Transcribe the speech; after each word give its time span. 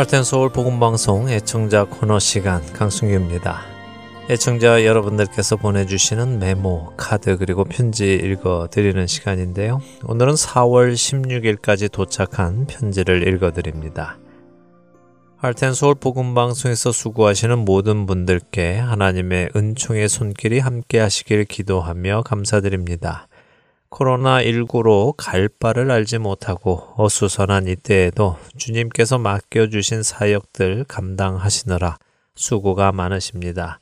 할텐 0.00 0.24
서울 0.24 0.48
복음 0.48 0.80
방송 0.80 1.28
애청자 1.28 1.84
코너 1.84 2.18
시간 2.18 2.64
강승규입니다. 2.72 3.60
애청자 4.30 4.86
여러분들께서 4.86 5.56
보내주시는 5.56 6.38
메모, 6.38 6.94
카드 6.96 7.36
그리고 7.36 7.64
편지 7.64 8.14
읽어드리는 8.14 9.06
시간인데요. 9.06 9.82
오늘은 10.06 10.36
4월 10.36 10.94
16일까지 10.94 11.92
도착한 11.92 12.66
편지를 12.66 13.28
읽어드립니다. 13.28 14.16
할텐 15.36 15.74
서울 15.74 15.96
복음 15.96 16.32
방송에서 16.32 16.92
수고하시는 16.92 17.58
모든 17.58 18.06
분들께 18.06 18.78
하나님의 18.78 19.50
은총의 19.54 20.08
손길이 20.08 20.60
함께 20.60 20.98
하시길 20.98 21.44
기도하며 21.44 22.22
감사드립니다. 22.22 23.28
코로나19로 23.90 25.14
갈 25.16 25.48
바를 25.48 25.90
알지 25.90 26.18
못하고 26.18 26.94
어수선한 26.96 27.66
이때에도 27.66 28.36
주님께서 28.56 29.18
맡겨주신 29.18 30.02
사역들 30.02 30.84
감당하시느라 30.88 31.98
수고가 32.34 32.92
많으십니다. 32.92 33.80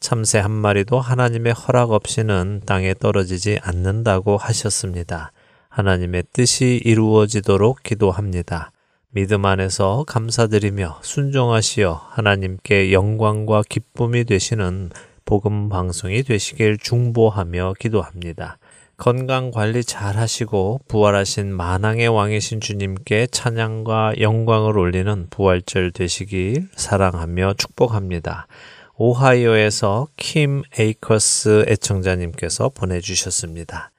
참새 0.00 0.38
한 0.38 0.50
마리도 0.50 1.00
하나님의 1.00 1.54
허락 1.54 1.92
없이는 1.92 2.62
땅에 2.66 2.94
떨어지지 2.94 3.58
않는다고 3.62 4.36
하셨습니다. 4.36 5.32
하나님의 5.68 6.24
뜻이 6.32 6.80
이루어지도록 6.84 7.82
기도합니다. 7.82 8.70
믿음 9.10 9.44
안에서 9.44 10.04
감사드리며 10.06 10.98
순종하시어 11.02 12.08
하나님께 12.10 12.92
영광과 12.92 13.62
기쁨이 13.68 14.24
되시는 14.24 14.90
복음 15.24 15.68
방송이 15.68 16.22
되시길 16.22 16.78
중보하며 16.78 17.74
기도합니다. 17.78 18.58
건강 18.96 19.50
관리 19.50 19.82
잘 19.82 20.16
하시고 20.16 20.80
부활하신 20.88 21.52
만왕의 21.54 22.08
왕이신 22.08 22.60
주님께 22.60 23.26
찬양과 23.26 24.14
영광을 24.20 24.78
올리는 24.78 25.26
부활절 25.30 25.90
되시길 25.90 26.68
사랑하며 26.76 27.54
축복합니다. 27.58 28.46
오하이오에서 28.96 30.06
킴 30.16 30.62
에이커스 30.78 31.64
애청자님께서 31.68 32.68
보내주셨습니다. 32.68 33.90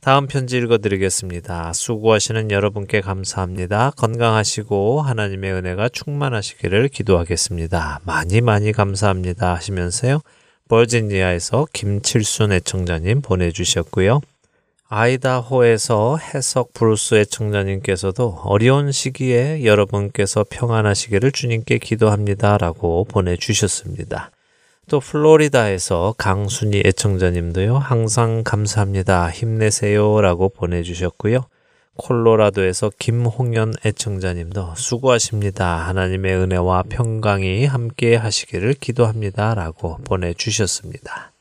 다음 0.00 0.26
편지 0.26 0.58
읽어드리겠습니다. 0.58 1.72
수고하시는 1.72 2.50
여러분께 2.50 3.00
감사합니다. 3.00 3.90
건강하시고 3.96 5.02
하나님의 5.02 5.52
은혜가 5.54 5.88
충만하시기를 5.88 6.88
기도하겠습니다. 6.88 8.00
많이 8.04 8.40
많이 8.40 8.70
감사합니다 8.72 9.54
하시면서요. 9.54 10.20
버지니아에서 10.68 11.66
김칠순 11.72 12.52
애청자님 12.52 13.22
보내주셨고요. 13.22 14.20
아이다호에서 14.88 16.18
해석 16.18 16.74
브루스 16.74 17.14
애청자님께서도 17.14 18.40
어려운 18.44 18.92
시기에 18.92 19.64
여러분께서 19.64 20.44
평안하시기를 20.48 21.32
주님께 21.32 21.78
기도합니다. 21.78 22.58
라고 22.58 23.04
보내주셨습니다. 23.04 24.30
또 24.88 25.00
플로리다에서 25.00 26.14
강순희 26.18 26.82
애청자님도요, 26.84 27.78
항상 27.78 28.42
감사합니다. 28.44 29.30
힘내세요. 29.30 30.20
라고 30.20 30.50
보내주셨고요. 30.50 31.46
콜로라도에서 31.96 32.90
김홍연 32.98 33.74
애청자님도 33.86 34.74
수고하십니다. 34.76 35.86
하나님의 35.88 36.36
은혜와 36.36 36.84
평강이 36.88 37.64
함께 37.64 38.16
하시기를 38.16 38.74
기도합니다. 38.74 39.54
라고 39.54 39.96
보내주셨습니다. 40.04 41.33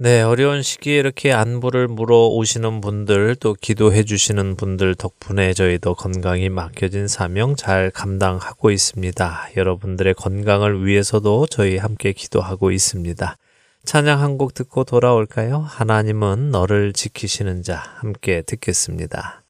네, 0.00 0.22
어려운 0.22 0.62
시기에 0.62 0.96
이렇게 0.98 1.32
안부를 1.32 1.88
물어 1.88 2.28
오시는 2.28 2.80
분들, 2.80 3.34
또 3.40 3.54
기도해 3.54 4.04
주시는 4.04 4.54
분들 4.54 4.94
덕분에 4.94 5.52
저희도 5.54 5.94
건강이 5.96 6.50
맡겨진 6.50 7.08
사명 7.08 7.56
잘 7.56 7.90
감당하고 7.90 8.70
있습니다. 8.70 9.48
여러분들의 9.56 10.14
건강을 10.14 10.86
위해서도 10.86 11.46
저희 11.50 11.78
함께 11.78 12.12
기도하고 12.12 12.70
있습니다. 12.70 13.36
찬양 13.84 14.20
한 14.20 14.38
곡 14.38 14.54
듣고 14.54 14.84
돌아올까요? 14.84 15.58
하나님은 15.58 16.50
너를 16.52 16.92
지키시는 16.92 17.64
자 17.64 17.82
함께 17.96 18.42
듣겠습니다. 18.42 19.42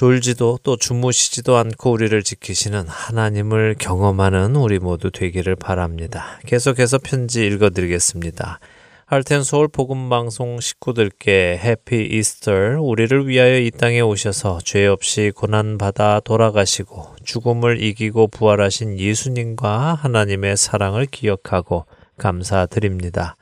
졸지도 0.00 0.60
또 0.62 0.78
주무시지도 0.78 1.58
않고 1.58 1.90
우리를 1.90 2.22
지키시는 2.22 2.88
하나님을 2.88 3.76
경험하는 3.78 4.56
우리 4.56 4.78
모두 4.78 5.10
되기를 5.10 5.56
바랍니다. 5.56 6.40
계속해서 6.46 6.96
편지 6.96 7.46
읽어드리겠습니다. 7.46 8.60
할텐 9.04 9.42
서울 9.42 9.68
복음 9.68 10.08
방송 10.08 10.58
식구들께 10.58 11.60
해피 11.62 12.08
이스터 12.12 12.80
우리를 12.80 13.28
위하여 13.28 13.58
이 13.58 13.70
땅에 13.70 14.00
오셔서 14.00 14.60
죄 14.64 14.86
없이 14.86 15.32
고난 15.36 15.76
받아 15.76 16.20
돌아가시고 16.20 17.16
죽음을 17.22 17.82
이기고 17.82 18.28
부활하신 18.28 18.98
예수님과 18.98 19.96
하나님의 19.96 20.56
사랑을 20.56 21.04
기억하고 21.04 21.84
감사드립니다. 22.16 23.36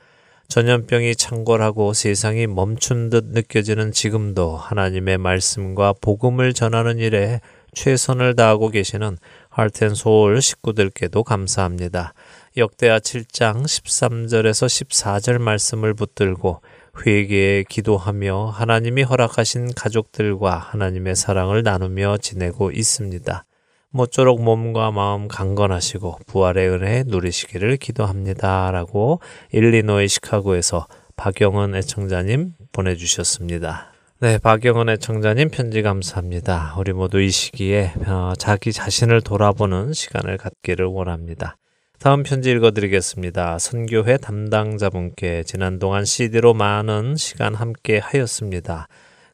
전염병이 0.49 1.15
창궐하고 1.15 1.93
세상이 1.93 2.47
멈춘 2.47 3.11
듯 3.11 3.25
느껴지는 3.27 3.91
지금도 3.91 4.57
하나님의 4.57 5.19
말씀과 5.19 5.93
복음을 6.01 6.53
전하는 6.53 6.97
일에 6.97 7.39
최선을 7.73 8.35
다하고 8.35 8.69
계시는 8.69 9.19
할텐소울 9.49 10.41
식구들께도 10.41 11.23
감사합니다. 11.23 12.15
역대하 12.57 12.97
7장 12.97 13.63
13절에서 13.63 14.65
14절 14.65 15.37
말씀을 15.37 15.93
붙들고 15.93 16.61
회개에 17.05 17.65
기도하며 17.69 18.47
하나님이 18.47 19.03
허락하신 19.03 19.75
가족들과 19.75 20.57
하나님의 20.57 21.15
사랑을 21.15 21.61
나누며 21.61 22.17
지내고 22.17 22.71
있습니다. 22.71 23.45
모쪼록 23.91 24.41
몸과 24.41 24.91
마음 24.91 25.27
강건하시고 25.27 26.19
부활의 26.27 26.69
은혜 26.69 27.03
누리시기를 27.07 27.77
기도합니다. 27.77 28.71
라고 28.71 29.19
일리노이 29.51 30.07
시카고에서 30.07 30.87
박영은 31.15 31.75
애청자님 31.75 32.53
보내주셨습니다. 32.71 33.91
네, 34.21 34.37
박영은 34.37 34.89
애청자님 34.89 35.49
편지 35.49 35.81
감사합니다. 35.81 36.75
우리 36.77 36.93
모두 36.93 37.19
이 37.21 37.29
시기에 37.29 37.93
어, 38.05 38.33
자기 38.37 38.71
자신을 38.71 39.21
돌아보는 39.21 39.93
시간을 39.93 40.37
갖기를 40.37 40.85
원합니다. 40.85 41.55
다음 41.99 42.23
편지 42.23 42.51
읽어드리겠습니다. 42.51 43.59
선교회 43.59 44.17
담당자분께 44.17 45.43
지난 45.43 45.79
동안 45.79 46.05
CD로 46.05 46.53
많은 46.53 47.17
시간 47.17 47.55
함께 47.55 47.97
하였습니다. 47.97 48.87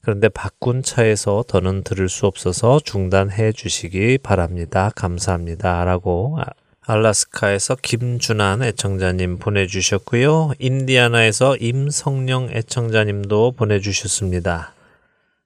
그런데 0.06 0.30
바꾼 0.30 0.84
차에서 0.84 1.44
더는 1.48 1.84
들을 1.84 2.10
수 2.10 2.28
없어서 2.28 2.80
중단해 2.80 3.54
주시기 3.54 4.20
바랍니다. 4.20 4.92
감사합니다. 4.96 5.84
라고 5.84 6.38
알라스카에서 6.82 7.78
김준환 7.82 8.62
애청자님 8.62 9.40
보내주셨고요. 9.40 10.52
인디아나에서 10.60 11.58
임성령 11.58 12.50
애청자님도 12.52 13.54
보내주셨습니다. 13.54 14.76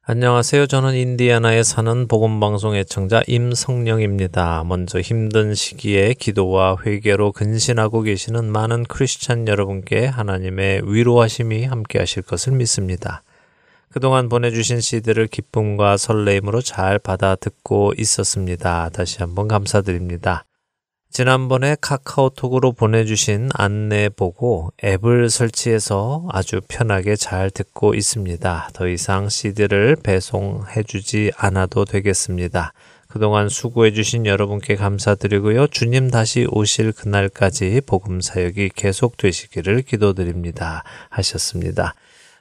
안녕하세요. 0.04 0.68
저는 0.68 0.94
인디아나에 0.94 1.64
사는 1.64 2.10
복음방송 2.10 2.76
애청자 2.76 3.22
임성령입니다. 3.28 4.66
먼저 4.66 5.00
힘든 5.00 5.56
시기에 5.56 6.16
기도와 6.16 6.76
회개로 6.86 7.32
근신하고 7.32 8.02
계시는 8.02 8.52
많은 8.52 8.84
크리스찬 8.84 9.48
여러분께 9.48 10.06
하나님의 10.08 10.82
위로하심이 10.84 11.64
함께 11.64 12.00
하실 12.00 12.24
것을 12.24 12.52
믿습니다. 12.52 13.24
그동안 13.92 14.30
보내주신 14.30 14.82
CD를 14.82 15.28
기쁨과 15.28 15.98
설레임으로 15.98 16.62
잘 16.62 17.00
받아 17.00 17.36
듣고 17.36 17.94
있었습니다. 17.98 18.90
다시 18.90 19.18
한번 19.20 19.48
감사드립니다. 19.48 20.46
지난번에 21.12 21.76
카카오톡으로 21.82 22.74
보내주신 22.74 23.50
안내 23.56 24.10
보고 24.10 24.72
앱을 24.84 25.32
설치해서 25.32 26.28
아주 26.30 26.62
편하게 26.68 27.16
잘 27.16 27.50
듣고 27.50 27.96
있습니다. 27.96 28.70
더 28.74 28.88
이상 28.88 29.28
CD를 29.28 29.98
배송해주지 30.04 31.32
않아도 31.36 31.86
되겠습니다. 31.86 32.74
그동안 33.08 33.50
수고해주신 33.50 34.28
여러분께 34.28 34.76
감사드리고요. 34.76 35.66
주님 35.68 36.12
다시 36.12 36.46
오실 36.52 36.92
그날까지 36.92 37.82
복음 37.88 38.22
사역이 38.22 38.70
계속되시기를 38.76 39.82
기도드립니다. 39.82 40.84
하셨습니다. 41.10 41.96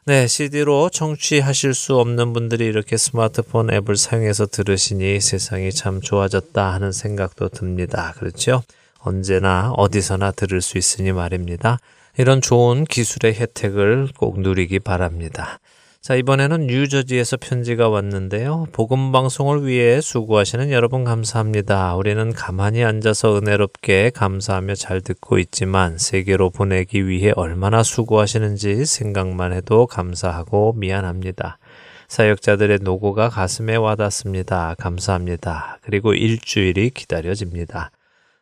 네, 0.09 0.27
CD로 0.27 0.89
청취하실 0.89 1.75
수 1.75 1.99
없는 1.99 2.33
분들이 2.33 2.65
이렇게 2.65 2.97
스마트폰 2.97 3.71
앱을 3.71 3.99
사용해서 3.99 4.47
들으시니 4.47 5.21
세상이 5.21 5.71
참 5.71 6.01
좋아졌다 6.01 6.73
하는 6.73 6.93
생각도 6.93 7.51
듭니다. 7.51 8.15
그렇죠? 8.17 8.63
언제나 9.01 9.71
어디서나 9.77 10.31
들을 10.31 10.63
수 10.63 10.79
있으니 10.79 11.13
말입니다. 11.13 11.79
이런 12.17 12.41
좋은 12.41 12.85
기술의 12.85 13.35
혜택을 13.35 14.09
꼭 14.17 14.41
누리기 14.41 14.79
바랍니다. 14.79 15.61
자, 16.01 16.15
이번에는 16.15 16.69
뉴저지에서 16.69 17.37
편지가 17.39 17.89
왔는데요. 17.89 18.69
복음 18.73 19.11
방송을 19.11 19.67
위해 19.67 20.01
수고하시는 20.01 20.71
여러분 20.71 21.05
감사합니다. 21.05 21.97
우리는 21.97 22.33
가만히 22.33 22.85
앉아서 22.85 23.37
은혜롭게 23.37 24.11
감사하며 24.15 24.77
잘 24.77 25.01
듣고 25.01 25.39
있지만 25.39 25.99
세계로 25.99 26.51
보내기 26.51 27.09
위해 27.09 27.33
얼마나 27.35 27.83
수고하시는지 27.83 28.87
생각만 28.87 29.53
해도 29.53 29.87
감사하고 29.87 30.75
미안합니다. 30.75 31.59
사역자들의 32.07 32.79
노고가 32.83 33.29
가슴에 33.29 33.77
와닿습니다. 33.77 34.77
감사합니다. 34.79 35.79
그리고 35.83 36.15
일주일이 36.15 36.91
기다려집니다. 36.91 37.91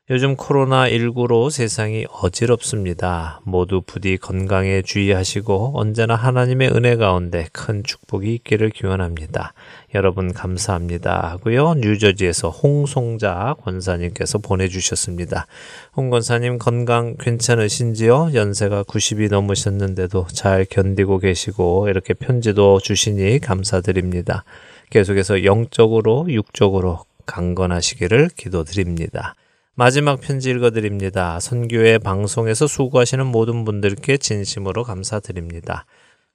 요즘 0.09 0.37
코로나19로 0.37 1.51
세상이 1.51 2.07
어지럽습니다. 2.09 3.41
모두 3.43 3.83
부디 3.85 4.17
건강에 4.17 4.81
주의하시고 4.81 5.73
언제나 5.75 6.15
하나님의 6.15 6.71
은혜 6.77 6.95
가운데 6.95 7.49
큰 7.51 7.83
축복이 7.83 8.33
있기를 8.35 8.71
기원합니다. 8.71 9.53
여러분 9.97 10.33
감사합니다 10.33 11.33
하고요. 11.33 11.75
뉴저지에서 11.75 12.51
홍송자 12.51 13.57
권사님께서 13.63 14.39
보내주셨습니다. 14.39 15.49
홍 15.97 16.09
권사님 16.11 16.59
건강 16.59 17.17
괜찮으신지요? 17.19 18.31
연세가 18.33 18.85
90이 18.85 19.29
넘으셨는데도 19.29 20.29
잘 20.33 20.67
견디고 20.71 21.19
계시고 21.19 21.89
이렇게 21.89 22.15
편지도 22.15 22.79
주시니 22.79 23.41
감사드립니다. 23.41 24.45
계속해서 24.91 25.43
영적으로 25.43 26.27
육적으로 26.29 27.01
강건하시기를 27.27 28.29
기도드립니다. 28.37 29.35
마지막 29.79 30.23
편지 30.23 30.49
읽어드립니다. 30.49 31.39
선교회 31.39 31.99
방송에서 31.99 32.67
수고하시는 32.67 33.27
모든 33.27 33.67
분들께 33.67 34.17
진심으로 34.17 34.85
감사드립니다. 34.85 35.85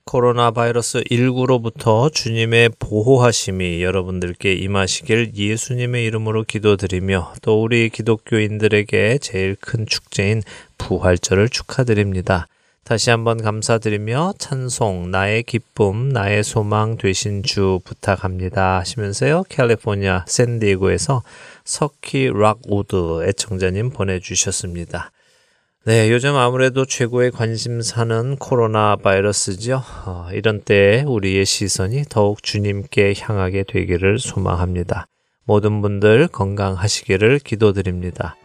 코로나 0.06 0.52
바이러스 0.52 1.02
19로부터 1.06 2.14
주님의 2.14 2.70
보호하심이 2.78 3.82
여러분들께 3.82 4.54
임하시길 4.54 5.32
예수님의 5.34 6.06
이름으로 6.06 6.44
기도드리며 6.44 7.34
또 7.42 7.64
우리 7.64 7.90
기독교인들에게 7.90 9.18
제일 9.18 9.56
큰 9.60 9.88
축제인 9.88 10.44
부활절을 10.78 11.50
축하드립니다. 11.50 12.46
다시 12.92 13.10
한번 13.10 13.42
감사드리며 13.42 14.34
찬송 14.38 15.12
나의 15.12 15.44
기쁨 15.44 16.10
나의 16.10 16.44
소망 16.44 16.98
되신 16.98 17.42
주 17.42 17.80
부탁합니다 17.86 18.80
하시면서요 18.80 19.46
캘리포니아 19.48 20.26
샌디에고에서 20.28 21.24
석희 21.64 22.32
락우드 22.34 23.24
애청자님 23.26 23.92
보내주셨습니다. 23.92 25.12
네, 25.86 26.12
요즘 26.12 26.36
아무래도 26.36 26.84
최고의 26.84 27.32
관심사는 27.32 28.36
코로나 28.36 28.98
바이러스죠. 28.98 29.82
어, 30.06 30.28
이런 30.34 30.60
때에 30.60 31.04
우리의 31.04 31.46
시선이 31.46 32.04
더욱 32.10 32.44
주님께 32.44 33.14
향하게 33.18 33.64
되기를 33.70 34.20
소망합니다. 34.20 35.06
모든 35.46 35.82
분들 35.82 36.28
건강하시기를 36.28 37.40
기도드립니다. 37.40 38.36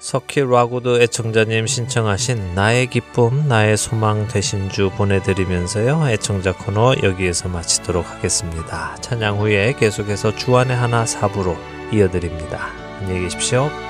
석희 0.00 0.40
라구드 0.40 1.02
애청자님 1.02 1.66
신청하신 1.66 2.54
나의 2.54 2.86
기쁨, 2.86 3.46
나의 3.48 3.76
소망 3.76 4.26
되신 4.28 4.70
주 4.70 4.90
보내드리면서요. 4.96 6.08
애청자 6.08 6.52
코너 6.52 6.94
여기에서 7.02 7.50
마치도록 7.50 8.10
하겠습니다. 8.10 8.96
찬양 9.02 9.38
후에 9.38 9.74
계속해서 9.74 10.34
주안의 10.36 10.74
하나 10.74 11.04
사부로 11.04 11.54
이어드립니다. 11.92 12.68
안녕히 12.98 13.20
계십시오. 13.24 13.89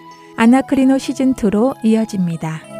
아나크리노 0.37 0.95
시즌2로 0.95 1.75
이어집니다. 1.83 2.70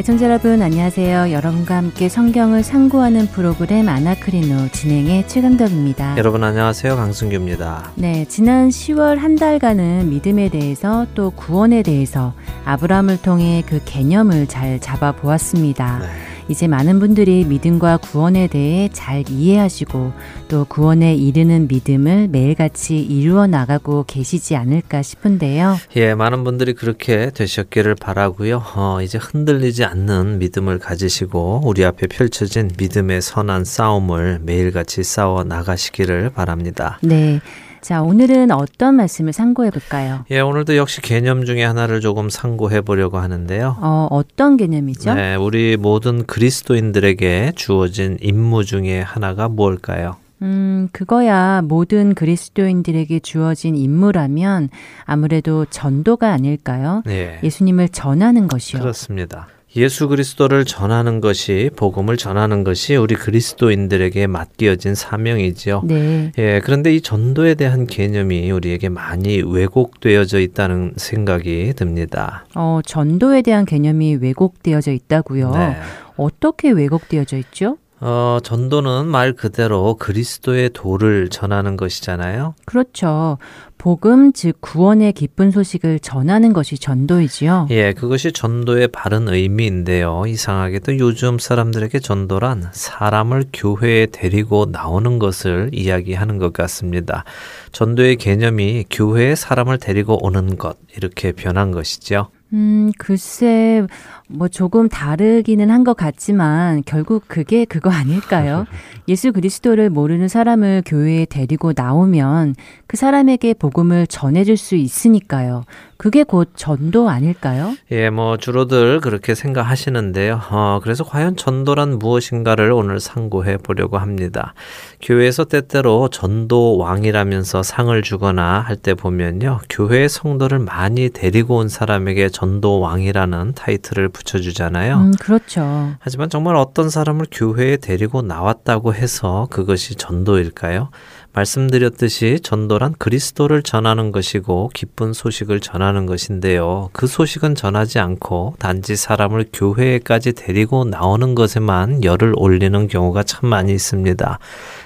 애청자 0.00 0.24
여러분 0.24 0.62
안녕하세요. 0.62 1.30
여러분과 1.30 1.76
함께 1.76 2.08
성경을 2.08 2.62
상고하는 2.62 3.26
프로그램 3.26 3.86
아나크리노 3.86 4.68
진행의 4.72 5.28
최강덕입니다. 5.28 6.16
여러분 6.16 6.42
안녕하세요. 6.42 6.96
강승규입니다. 6.96 7.92
네, 7.96 8.24
지난 8.26 8.70
10월 8.70 9.16
한 9.18 9.36
달간은 9.36 10.08
믿음에 10.08 10.48
대해서 10.48 11.06
또 11.14 11.30
구원에 11.32 11.82
대해서 11.82 12.32
아브라함을 12.64 13.20
통해 13.20 13.62
그 13.66 13.82
개념을 13.84 14.46
잘 14.46 14.80
잡아 14.80 15.12
보았습니다. 15.12 15.98
네. 15.98 16.29
이제 16.50 16.66
많은 16.66 16.98
분들이 16.98 17.44
믿음과 17.44 17.98
구원에 17.98 18.48
대해 18.48 18.90
잘 18.92 19.24
이해하시고 19.30 20.12
또 20.48 20.64
구원에 20.64 21.14
이르는 21.14 21.68
믿음을 21.68 22.26
매일같이 22.26 22.98
이루어 22.98 23.46
나가고 23.46 24.04
계시지 24.08 24.56
않을까 24.56 25.02
싶은데요. 25.02 25.76
예, 25.94 26.14
많은 26.14 26.42
분들이 26.42 26.74
그렇게 26.74 27.30
되셨기를 27.30 27.94
바라고요. 27.94 28.64
어, 28.74 28.98
이제 29.00 29.16
흔들리지 29.16 29.84
않는 29.84 30.40
믿음을 30.40 30.80
가지시고 30.80 31.62
우리 31.64 31.84
앞에 31.84 32.08
펼쳐진 32.08 32.72
믿음의 32.76 33.22
선한 33.22 33.64
싸움을 33.64 34.40
매일같이 34.42 35.04
싸워 35.04 35.44
나가시기를 35.44 36.30
바랍니다. 36.30 36.98
네. 37.02 37.40
자, 37.80 38.02
오늘은 38.02 38.50
어떤 38.50 38.94
말씀을 38.96 39.32
상고해 39.32 39.70
볼까요? 39.70 40.24
예, 40.30 40.40
오늘도 40.40 40.76
역시 40.76 41.00
개념 41.00 41.44
중에 41.44 41.64
하나를 41.64 42.00
조금 42.00 42.28
상고해 42.28 42.82
보려고 42.82 43.18
하는데요. 43.18 43.76
어, 43.80 44.06
어떤 44.10 44.56
개념이죠? 44.56 45.14
네, 45.14 45.34
우리 45.34 45.76
모든 45.76 46.26
그리스도인들에게 46.26 47.52
주어진 47.56 48.18
임무 48.20 48.64
중에 48.64 49.00
하나가 49.00 49.48
무엇일까요? 49.48 50.16
음, 50.42 50.88
그거야 50.92 51.60
모든 51.62 52.14
그리스도인들에게 52.14 53.20
주어진 53.20 53.76
임무라면 53.76 54.70
아무래도 55.04 55.66
전도가 55.66 56.32
아닐까요? 56.32 57.02
네. 57.04 57.38
예수님을 57.42 57.90
전하는 57.90 58.48
것이요. 58.48 58.80
그렇습니다. 58.80 59.48
예수 59.76 60.08
그리스도를 60.08 60.64
전하는 60.64 61.20
것이 61.20 61.70
복음을 61.76 62.16
전하는 62.16 62.64
것이 62.64 62.96
우리 62.96 63.14
그리스도인들에게 63.14 64.26
맡겨진 64.26 64.96
사명이죠. 64.96 65.82
네. 65.84 66.32
예, 66.38 66.60
그런데 66.64 66.92
이 66.94 67.00
전도에 67.00 67.54
대한 67.54 67.86
개념이 67.86 68.50
우리에게 68.50 68.88
많이 68.88 69.40
왜곡되어져 69.40 70.40
있다는 70.40 70.94
생각이 70.96 71.72
듭니다. 71.76 72.46
어, 72.56 72.80
전도에 72.84 73.42
대한 73.42 73.64
개념이 73.64 74.16
왜곡되어져 74.16 74.90
있다고요. 74.90 75.50
네. 75.52 75.76
어떻게 76.16 76.70
왜곡되어져 76.70 77.36
있죠? 77.38 77.76
어, 78.00 78.38
전도는 78.42 79.06
말 79.06 79.34
그대로 79.34 79.94
그리스도의 79.94 80.70
도를 80.72 81.28
전하는 81.28 81.76
것이잖아요. 81.76 82.54
그렇죠. 82.64 83.38
복음 83.80 84.34
즉 84.34 84.60
구원의 84.60 85.14
기쁜 85.14 85.50
소식을 85.50 86.00
전하는 86.00 86.52
것이 86.52 86.76
전도이지요. 86.76 87.68
예, 87.70 87.94
그것이 87.94 88.30
전도의 88.30 88.88
바른 88.88 89.26
의미인데요. 89.26 90.24
이상하게도 90.26 90.98
요즘 90.98 91.38
사람들에게 91.38 91.98
전도란 91.98 92.68
사람을 92.72 93.46
교회에 93.54 94.08
데리고 94.12 94.66
나오는 94.70 95.18
것을 95.18 95.70
이야기하는 95.72 96.36
것 96.36 96.52
같습니다. 96.52 97.24
전도의 97.72 98.16
개념이 98.16 98.84
교회에 98.90 99.34
사람을 99.34 99.78
데리고 99.78 100.22
오는 100.26 100.58
것 100.58 100.76
이렇게 100.94 101.32
변한 101.32 101.70
것이죠. 101.70 102.28
음, 102.52 102.90
글쎄, 102.98 103.86
뭐 104.28 104.48
조금 104.48 104.88
다르기는 104.88 105.70
한 105.70 105.84
것 105.84 105.96
같지만 105.96 106.82
결국 106.84 107.24
그게 107.28 107.64
그거 107.64 107.90
아닐까요? 107.90 108.66
예수 109.08 109.32
그리스도를 109.32 109.88
모르는 109.88 110.26
사람을 110.28 110.82
교회에 110.84 111.26
데리고 111.26 111.72
나오면 111.76 112.54
그 112.88 112.96
사람에게 112.96 113.54
복음을 113.54 114.06
전해줄 114.08 114.56
수 114.56 114.74
있으니까요. 114.74 115.62
그게 116.00 116.24
곧 116.24 116.48
전도 116.56 117.10
아닐까요? 117.10 117.74
예, 117.90 118.08
뭐 118.08 118.38
주로들 118.38 119.00
그렇게 119.00 119.34
생각하시는데요. 119.34 120.40
어, 120.50 120.80
그래서 120.82 121.04
과연 121.04 121.36
전도란 121.36 121.98
무엇인가를 121.98 122.72
오늘 122.72 123.00
상고해 123.00 123.58
보려고 123.58 123.98
합니다. 123.98 124.54
교회에서 125.02 125.44
때때로 125.44 126.08
전도 126.08 126.78
왕이라면서 126.78 127.62
상을 127.62 128.00
주거나 128.00 128.60
할 128.60 128.80
때 128.80 128.94
보면요. 128.94 129.60
교회 129.68 130.08
성도를 130.08 130.58
많이 130.58 131.10
데리고 131.10 131.56
온 131.58 131.68
사람에게 131.68 132.30
전도 132.30 132.80
왕이라는 132.80 133.52
타이틀을 133.54 134.08
붙여주잖아요. 134.08 134.96
음, 134.96 135.12
그렇죠. 135.20 135.90
하지만 135.98 136.30
정말 136.30 136.56
어떤 136.56 136.88
사람을 136.88 137.26
교회에 137.30 137.76
데리고 137.76 138.22
나왔다고 138.22 138.94
해서 138.94 139.48
그것이 139.50 139.96
전도일까요? 139.96 140.88
말씀드렸듯이 141.32 142.40
전도란 142.42 142.94
그리스도를 142.98 143.62
전하는 143.62 144.10
것이고 144.12 144.70
기쁜 144.74 145.12
소식을 145.12 145.60
전하는 145.60 146.06
것인데요. 146.06 146.90
그 146.92 147.06
소식은 147.06 147.54
전하지 147.54 147.98
않고 148.00 148.54
단지 148.58 148.96
사람을 148.96 149.46
교회에까지 149.52 150.32
데리고 150.32 150.84
나오는 150.84 151.34
것에만 151.34 152.02
열을 152.02 152.34
올리는 152.36 152.88
경우가 152.88 153.22
참 153.22 153.48
많이 153.48 153.72
있습니다. 153.72 154.38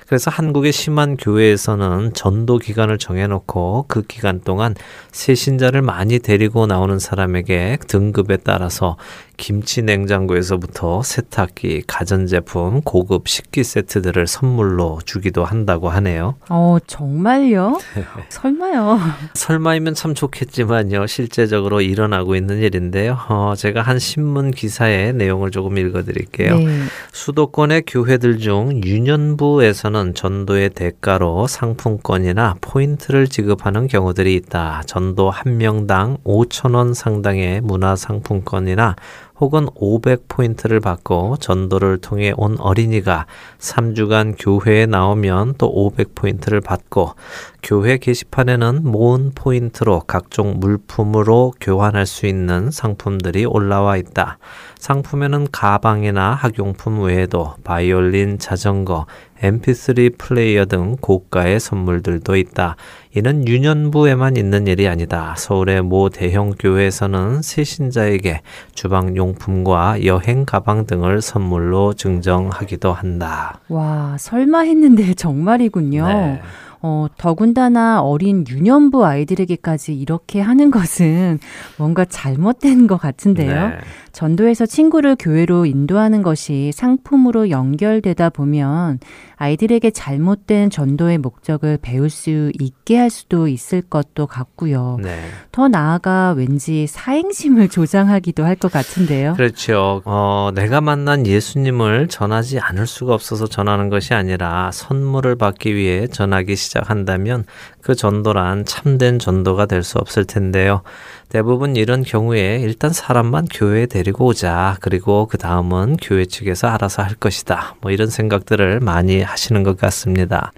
그래서 0.07 0.31
한국의 0.31 0.73
심한 0.73 1.17
교회에서는 1.17 2.13
전도 2.13 2.59
기간을 2.59 2.99
정해놓고 2.99 3.87
그 3.89 4.03
기간 4.03 4.41
동안 4.41 4.75
새 5.13 5.35
신자를 5.35 5.81
많이 5.81 6.19
데리고 6.19 6.67
나오는 6.67 6.99
사람에게 6.99 7.79
등급에 7.89 8.37
따라서 8.39 8.97
김치 9.37 9.83
냉장고에서부터 9.83 11.03
세탁기, 11.03 11.85
가전제품, 11.87 12.83
고급 12.83 13.29
식기 13.29 13.65
세트들을 13.65 14.27
선물로 14.27 15.01
주기도 15.05 15.45
한다고 15.45 15.89
하네요. 15.91 16.37
어, 16.49 16.79
정말요? 16.87 17.79
설마요. 18.29 18.99
설마이면 19.35 19.95
참 19.95 20.15
좋겠지만요. 20.15 21.07
실제적으로 21.07 21.81
일어나고 21.81 22.37
있는 22.37 22.59
일인데요. 22.59 23.19
어, 23.29 23.55
제가 23.57 23.83
한 23.83 23.99
신문 23.99 24.51
기사의 24.51 25.15
내용을 25.15 25.51
조금 25.51 25.79
읽어드릴게요. 25.79 26.57
네. 26.57 26.83
수도권의 27.13 27.85
교회들 27.87 28.39
중 28.39 28.81
유년부에서는 28.85 30.15
전도의 30.15 30.71
대가로 30.71 31.47
상품권이나 31.47 32.57
포인트를 32.61 33.29
지급하는 33.29 33.89
경우들이 33.89 34.35
있다. 34.35 34.83
전도 34.87 35.31
한 35.31 35.59
명당 35.59 36.19
5천 36.25 36.75
원 36.75 36.95
상당의 36.95 37.61
문화상품권이나 37.63 38.97
혹은 39.41 39.67
500포인트를 39.67 40.81
받고 40.81 41.39
전도를 41.39 41.99
통해 41.99 42.33
온 42.37 42.57
어린이가 42.59 43.27
3주간 43.59 44.37
교회에 44.39 44.87
나오면 44.87 45.55
또 45.59 45.73
500포인트를 45.75 46.63
받고 46.63 47.15
교회 47.63 47.99
게시판에는 47.99 48.83
모은 48.85 49.33
포인트로 49.35 50.01
각종 50.07 50.61
물품으로 50.61 51.53
교환할 51.61 52.07
수 52.07 52.27
있는 52.27 52.71
상품들이 52.71 53.45
올라와 53.45 53.97
있다. 53.97 54.39
상품에는 54.79 55.49
가방이나 55.51 56.35
학용품 56.35 57.03
외에도 57.03 57.55
바이올린, 57.65 58.39
자전거, 58.39 59.07
mp3 59.41 60.19
플레이어 60.19 60.67
등 60.67 60.97
고가의 61.01 61.59
선물들도 61.59 62.37
있다. 62.37 62.77
이는 63.17 63.47
유년부에만 63.47 64.37
있는 64.37 64.67
일이 64.67 64.89
아니다. 64.89 65.37
서울의 65.39 65.83
모 65.83 66.09
대형 66.09 66.53
교회에서는 66.59 67.43
새신자에게 67.43 68.41
주방 68.75 69.17
용품과 69.17 70.05
여행 70.05 70.45
가방 70.45 70.85
등을 70.85 71.23
선물로 71.23 71.93
증정하기도 71.95 72.93
한다. 72.93 73.61
와, 73.69 74.17
설마 74.19 74.63
했는데 74.63 75.15
정말이군요. 75.15 76.09
네. 76.09 76.43
어, 76.87 77.07
더군다나 77.17 78.03
어린 78.03 78.45
유년부 78.47 79.07
아이들에게까지 79.07 79.95
이렇게 79.95 80.43
하는 80.43 80.71
것은 80.71 81.39
뭔가 81.79 82.05
잘못된 82.05 82.87
것 82.87 82.99
같은데요. 82.99 83.69
네. 83.71 83.79
전도에서 84.13 84.67
친구를 84.67 85.17
교회로 85.19 85.65
인도하는 85.67 86.23
것이 86.23 86.73
상품으로 86.75 87.49
연결되다 87.49 88.29
보면 88.31 89.01
아이들에게 89.37 89.91
잘못된 89.91 90.71
전도의 90.71 91.19
목적을 91.19 91.79
배울 91.81 92.11
수 92.11 92.53
있게 92.61 92.99
할 92.99 93.09
수도 93.11 93.49
있을 93.49 93.81
것도 93.83 94.27
같고요. 94.27 94.99
네. 95.03 95.21
더 95.53 95.69
나아가 95.69 96.33
왠지 96.33 96.87
사행심을 96.87 97.69
조장하기도 97.75 98.45
할 98.45 98.55
것 98.55 98.71
같은데요. 98.71 99.35
그렇죠. 99.35 100.01
어, 100.05 100.51
내가 100.55 100.81
만난 100.81 101.27
예수님을 101.27 102.07
전하지 102.09 102.61
않을 102.61 102.87
수가 102.87 103.13
없어서 103.15 103.47
전하는 103.49 103.89
것이 103.89 104.15
아니라 104.15 104.71
선물을 104.73 105.35
받기 105.37 105.75
위해 105.75 106.07
전하기 106.07 106.55
시작 106.55 106.74
한다면 106.83 107.45
그 107.81 107.95
전도란 107.95 108.65
참된 108.65 109.19
전도가 109.19 109.67
될 109.67 109.85
수 109.85 109.99
없을 109.99 110.25
텐데요. 110.25 110.83
대부분 111.29 111.77
이런 111.77 112.03
경우에 112.03 112.59
일단 112.61 112.93
사람만 112.93 113.47
교회에 113.53 113.87
데리고 113.87 114.27
오자. 114.27 114.79
그리고 114.81 115.27
그 115.27 115.37
다음은 115.39 115.97
교회 115.99 116.25
측에서 116.25 116.69
알아서 116.69 117.03
할 117.03 117.15
것이다. 117.15 117.77
뭐 117.81 117.91
이런 117.91 118.09
생각들을 118.09 118.81
많이 118.81 119.21
하시는 119.21 119.63
것 119.63 119.77
같습니다. 119.77 120.53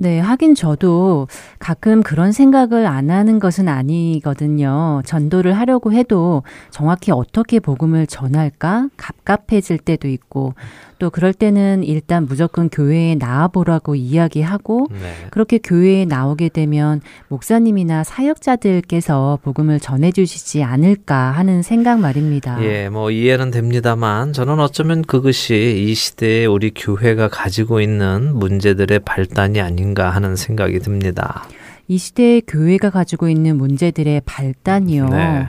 네, 0.00 0.20
하긴 0.20 0.54
저도 0.54 1.26
가끔 1.58 2.04
그런 2.04 2.30
생각을 2.30 2.86
안 2.86 3.10
하는 3.10 3.40
것은 3.40 3.66
아니거든요. 3.66 5.02
전도를 5.04 5.54
하려고 5.54 5.92
해도 5.92 6.44
정확히 6.70 7.10
어떻게 7.10 7.58
복음을 7.58 8.06
전할까 8.06 8.90
갑갑해질 8.96 9.78
때도 9.78 10.06
있고 10.06 10.54
또 10.98 11.10
그럴 11.10 11.32
때는 11.32 11.84
일단 11.84 12.26
무조건 12.26 12.68
교회에 12.68 13.14
나와보라고 13.14 13.94
이야기하고 13.94 14.88
네. 14.90 14.98
그렇게 15.30 15.58
교회에 15.58 16.04
나오게 16.04 16.48
되면 16.48 17.00
목사님이나 17.28 18.04
사역자들께서 18.04 19.38
복음을 19.42 19.78
전해주시지 19.78 20.62
않을까 20.64 21.32
하는 21.32 21.62
생각 21.62 22.00
말입니다. 22.00 22.62
예, 22.62 22.88
뭐 22.88 23.10
이해는 23.10 23.50
됩니다만 23.50 24.32
저는 24.32 24.58
어쩌면 24.60 25.02
그것이 25.02 25.86
이 25.88 25.94
시대에 25.94 26.46
우리 26.46 26.72
교회가 26.74 27.28
가지고 27.28 27.80
있는 27.80 28.36
문제들의 28.36 29.00
발단이 29.00 29.60
아닌 29.60 29.87
가 29.94 30.10
하는 30.10 30.36
생각이 30.36 30.78
듭니다. 30.80 31.44
이 31.86 31.98
시대의 31.98 32.42
교회가 32.46 32.90
가지고 32.90 33.28
있는 33.28 33.56
문제들의 33.56 34.22
발단이요. 34.24 35.08
네. 35.08 35.48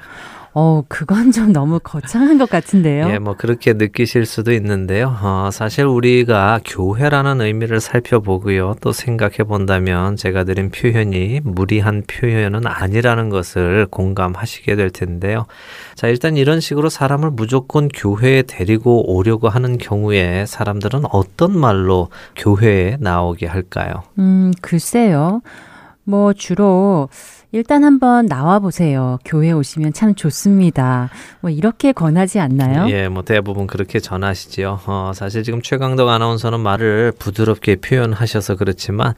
어, 0.54 0.84
그건 0.88 1.32
좀 1.32 1.54
너무 1.54 1.80
거창한 1.80 2.38
것 2.38 2.50
같은데요. 2.50 3.08
예, 3.10 3.20
뭐 3.20 3.36
그렇게 3.36 3.74
느끼실 3.74 4.26
수도 4.26 4.52
있는데요. 4.54 5.16
어, 5.22 5.50
사실 5.52 5.86
우리가 5.86 6.60
교회라는 6.66 7.42
의미를 7.42 7.80
살펴보고요. 7.80 8.76
또 8.82 8.92
생각해 8.92 9.38
본다면 9.48 10.16
제가 10.16 10.44
드린 10.44 10.72
표현이 10.72 11.42
무리한 11.44 12.04
표현은 12.08 12.66
아니라는 12.66 13.30
것을 13.30 13.86
공감하시게 13.90 14.76
될 14.76 14.90
텐데요. 14.90 15.46
자, 15.96 16.08
일단 16.08 16.36
이런 16.36 16.60
식으로 16.60 16.90
사람을 16.90 17.32
무조건 17.32 17.88
교회에 17.88 18.42
데리고 18.44 19.14
오려고 19.14 19.50
하는 19.50 19.78
경우에 19.78 20.46
사람들은 20.48 21.04
어떤 21.12 21.58
말로 21.58 22.10
교회에 22.36 22.98
나오게 23.00 23.46
할까요? 23.46 24.04
음, 24.18 24.52
글쎄요. 24.62 25.42
뭐 26.04 26.34
주로 26.34 27.08
일단 27.52 27.84
한번 27.84 28.28
나와 28.28 28.60
보세요. 28.60 29.18
교회 29.26 29.52
오시면 29.52 29.94
참 29.94 30.14
좋습니다. 30.14 31.10
뭐 31.42 31.50
이렇게 31.50 31.92
권하지 31.92 32.40
않나요? 32.40 32.88
예, 32.90 33.08
뭐 33.08 33.24
대부분 33.24 33.66
그렇게 33.66 34.00
전하시지요. 34.00 34.82
어, 34.86 35.12
사실 35.16 35.42
지금 35.42 35.62
최강덕 35.64 36.10
아나운서는 36.10 36.60
말을 36.60 37.14
부드럽게 37.18 37.78
표현하셔서 37.78 38.56
그렇지만 38.56 39.16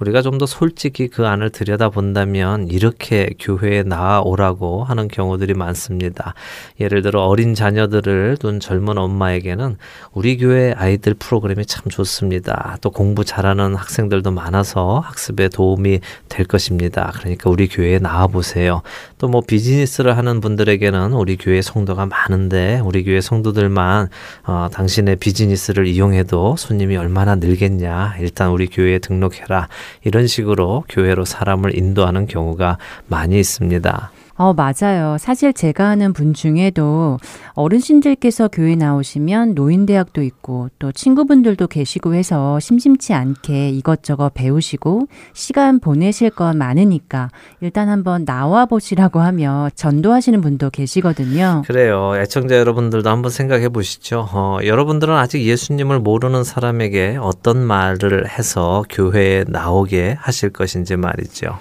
우리가 0.00 0.22
좀 0.22 0.40
더 0.40 0.46
솔직히 0.46 1.08
그 1.08 1.26
안을 1.26 1.50
들여다본다면 1.50 2.68
이렇게 2.68 3.28
교회에 3.38 3.82
나오라고 3.82 4.84
하는 4.84 5.06
경우들이 5.08 5.52
많습니다. 5.52 6.32
예를 6.80 7.02
들어 7.02 7.26
어린 7.26 7.54
자녀들을 7.54 8.38
둔 8.38 8.58
젊은 8.58 8.96
엄마에게는 8.96 9.76
우리 10.12 10.38
교회 10.38 10.72
아이들 10.72 11.12
프로그램이 11.14 11.66
참 11.66 11.90
좋습니다. 11.90 12.78
또 12.80 12.90
공부 12.90 13.24
잘하는 13.24 13.74
학생들도 13.74 14.30
많아서 14.30 15.00
학습에 15.00 15.48
도움이 15.48 16.00
될 16.30 16.46
것입니다. 16.46 17.12
그러니까 17.16 17.50
우리 17.50 17.68
교회에 17.68 17.98
나와 17.98 18.26
보세요. 18.26 18.82
또 19.18 19.30
뭐 19.30 19.42
비즈니스를 19.42 20.16
하는 20.16 20.40
분들에게는 20.40 21.12
우리 21.12 21.36
교회 21.36 21.62
성도가 21.62 22.06
많은데 22.06 22.80
우리 22.84 23.04
교회 23.04 23.20
성도들만 23.20 24.08
어, 24.44 24.68
당신의 24.72 25.16
비즈니스를 25.16 25.86
이용해도 25.86 26.56
손님이 26.56 26.96
얼마나 26.96 27.36
늘겠냐. 27.36 28.16
일단 28.20 28.50
우리 28.50 28.66
교회에 28.66 28.98
등록해라. 28.98 29.68
이런 30.04 30.26
식으로 30.26 30.84
교회로 30.88 31.24
사람을 31.24 31.76
인도하는 31.76 32.26
경우가 32.26 32.78
많이 33.06 33.38
있습니다. 33.38 34.12
어, 34.40 34.54
맞아요. 34.54 35.18
사실 35.18 35.52
제가 35.52 35.90
아는 35.90 36.14
분 36.14 36.32
중에도 36.32 37.18
어르신들께서 37.52 38.48
교회 38.48 38.74
나오시면 38.74 39.52
노인대학도 39.52 40.22
있고 40.22 40.70
또 40.78 40.92
친구분들도 40.92 41.66
계시고 41.66 42.14
해서 42.14 42.58
심심치 42.58 43.12
않게 43.12 43.68
이것저것 43.68 44.32
배우시고 44.32 45.08
시간 45.34 45.78
보내실 45.78 46.30
건 46.30 46.56
많으니까 46.56 47.28
일단 47.60 47.90
한번 47.90 48.24
나와 48.24 48.64
보시라고 48.64 49.20
하며 49.20 49.68
전도하시는 49.74 50.40
분도 50.40 50.70
계시거든요. 50.70 51.64
그래요. 51.66 52.14
애청자 52.16 52.56
여러분들도 52.56 53.10
한번 53.10 53.30
생각해 53.30 53.68
보시죠. 53.68 54.26
어, 54.32 54.58
여러분들은 54.64 55.14
아직 55.16 55.42
예수님을 55.42 55.98
모르는 56.00 56.44
사람에게 56.44 57.18
어떤 57.20 57.58
말을 57.58 58.26
해서 58.30 58.84
교회에 58.88 59.44
나오게 59.48 60.16
하실 60.18 60.48
것인지 60.48 60.96
말이죠. 60.96 61.58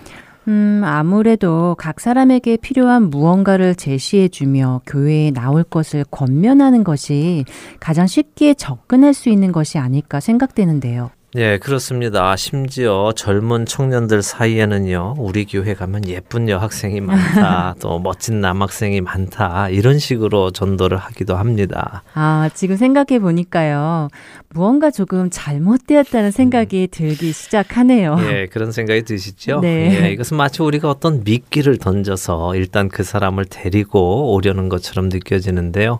음, 0.50 0.82
아무래도 0.84 1.76
각 1.78 2.00
사람에게 2.00 2.58
필요한 2.58 3.12
무언가를 3.12 3.76
제시해주며 3.76 4.82
교회에 4.88 5.30
나올 5.30 5.64
것을 5.64 6.04
권면하는 6.10 6.84
것이 6.84 7.46
가장 7.80 8.08
쉽게 8.08 8.56
접근할 8.56 9.14
수 9.14 9.30
있는 9.30 9.52
것이 9.52 9.78
아닐까 9.78 10.20
생각되는데요. 10.20 11.12
예, 11.36 11.60
그렇습니다. 11.60 12.36
심지어 12.36 13.12
젊은 13.16 13.68
청년들 13.68 14.24
사이에는요, 14.24 15.14
우리 15.20 15.46
교회 15.46 15.76
가면 15.76 16.08
예쁜 16.08 16.50
여학생이 16.50 17.02
많다, 17.02 17.76
또 17.80 18.00
멋진 18.00 18.42
남학생이 18.42 19.02
많다, 19.02 19.70
이런 19.70 20.00
식으로 20.00 20.50
전도를 20.50 20.98
하기도 20.98 21.36
합니다. 21.36 22.02
아, 22.16 22.50
지금 22.56 22.78
생각해 22.78 23.20
보니까요, 23.20 24.08
무언가 24.50 24.90
조금 24.90 25.30
잘못되었다는 25.30 26.32
생각이 26.32 26.82
음. 26.82 26.88
들기 26.90 27.32
시작하네요. 27.32 28.18
예, 28.32 28.48
그런 28.48 28.72
생각이 28.72 29.04
드시죠? 29.04 29.60
네. 29.60 30.04
예, 30.06 30.12
이것은 30.12 30.36
마치 30.36 30.64
우리가 30.64 30.90
어떤 30.90 31.24
미끼를 31.24 31.78
던져서 31.78 32.56
일단 32.56 32.90
그 32.90 33.04
사람을 33.04 33.46
데리고 33.46 34.34
오려는 34.34 34.68
것처럼 34.68 35.10
느껴지는데요. 35.10 36.00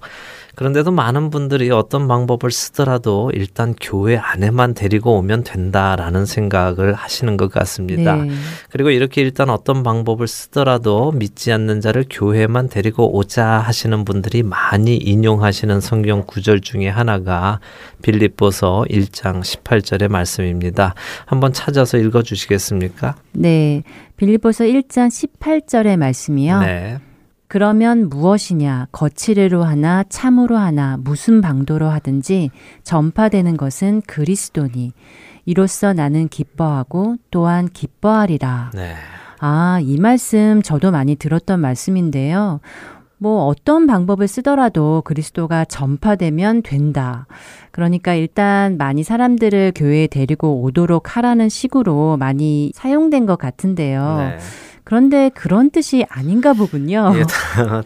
그런데도 0.60 0.92
많은 0.92 1.30
분들이 1.30 1.72
어떤 1.72 2.10
방법을 2.10 2.52
쓰더라도 2.52 3.32
일단 3.34 3.74
교회 3.80 4.18
안에만 4.18 4.74
데리고 4.74 5.18
오면 5.18 5.46
된다라는 5.46 6.26
생각을 6.26 6.96
하시는 6.96 7.38
것 7.38 7.50
같습니다. 7.50 8.18
네. 8.18 8.30
그리고 8.70 8.90
이렇게 8.90 9.22
일단 9.22 9.50
어떤 9.50 9.84
방법을 9.84 10.28
쓰더라도 10.28 11.14
믿지 11.14 11.54
않는 11.54 11.80
자를 11.80 12.04
교회만 12.10 12.68
데리고 12.68 13.16
오자 13.16 13.46
하시는 13.46 14.04
분들이 14.04 14.44
많이 14.44 14.98
인용하시는 14.98 15.80
성경 15.80 16.26
구절 16.28 16.60
중에 16.60 16.90
하나가 16.90 17.62
빌립보서 18.02 18.84
1장 18.90 19.40
18절의 19.40 20.10
말씀입니다. 20.10 20.94
한번 21.26 21.54
찾아서 21.54 21.98
읽어 21.98 22.22
주시겠습니까? 22.22 23.16
네. 23.32 23.84
빌립보서 24.18 24.66
1장 24.66 25.08
18절의 25.08 25.96
말씀이요. 25.96 26.60
네. 26.60 27.00
그러면 27.50 28.10
무엇이냐 28.10 28.88
거칠애로 28.92 29.64
하나 29.64 30.04
참으로 30.08 30.56
하나 30.56 30.98
무슨 30.98 31.42
방도로 31.42 31.90
하든지 31.90 32.52
전파되는 32.84 33.58
것은 33.58 34.04
그리스도니 34.06 34.94
이로써 35.46 35.94
나는 35.94 36.28
기뻐하고 36.28 37.16
또한 37.32 37.68
기뻐하리라. 37.68 38.70
네. 38.76 38.94
아, 39.40 39.80
이 39.82 39.98
말씀 39.98 40.62
저도 40.62 40.92
많이 40.92 41.16
들었던 41.16 41.60
말씀인데요. 41.60 42.60
뭐 43.18 43.46
어떤 43.48 43.88
방법을 43.88 44.28
쓰더라도 44.28 45.02
그리스도가 45.04 45.66
전파되면 45.66 46.62
된다. 46.62 47.26
그러니까 47.72 48.14
일단 48.14 48.78
많이 48.78 49.04
사람들을 49.04 49.74
교회에 49.76 50.06
데리고 50.06 50.62
오도록 50.62 51.18
하라는 51.18 51.50
식으로 51.50 52.16
많이 52.18 52.72
사용된 52.76 53.26
것 53.26 53.38
같은데요. 53.38 54.18
네. 54.20 54.38
그런데 54.90 55.30
그런 55.36 55.70
뜻이 55.70 56.04
아닌가 56.10 56.54
보군요. 56.54 57.14
예, 57.16 57.24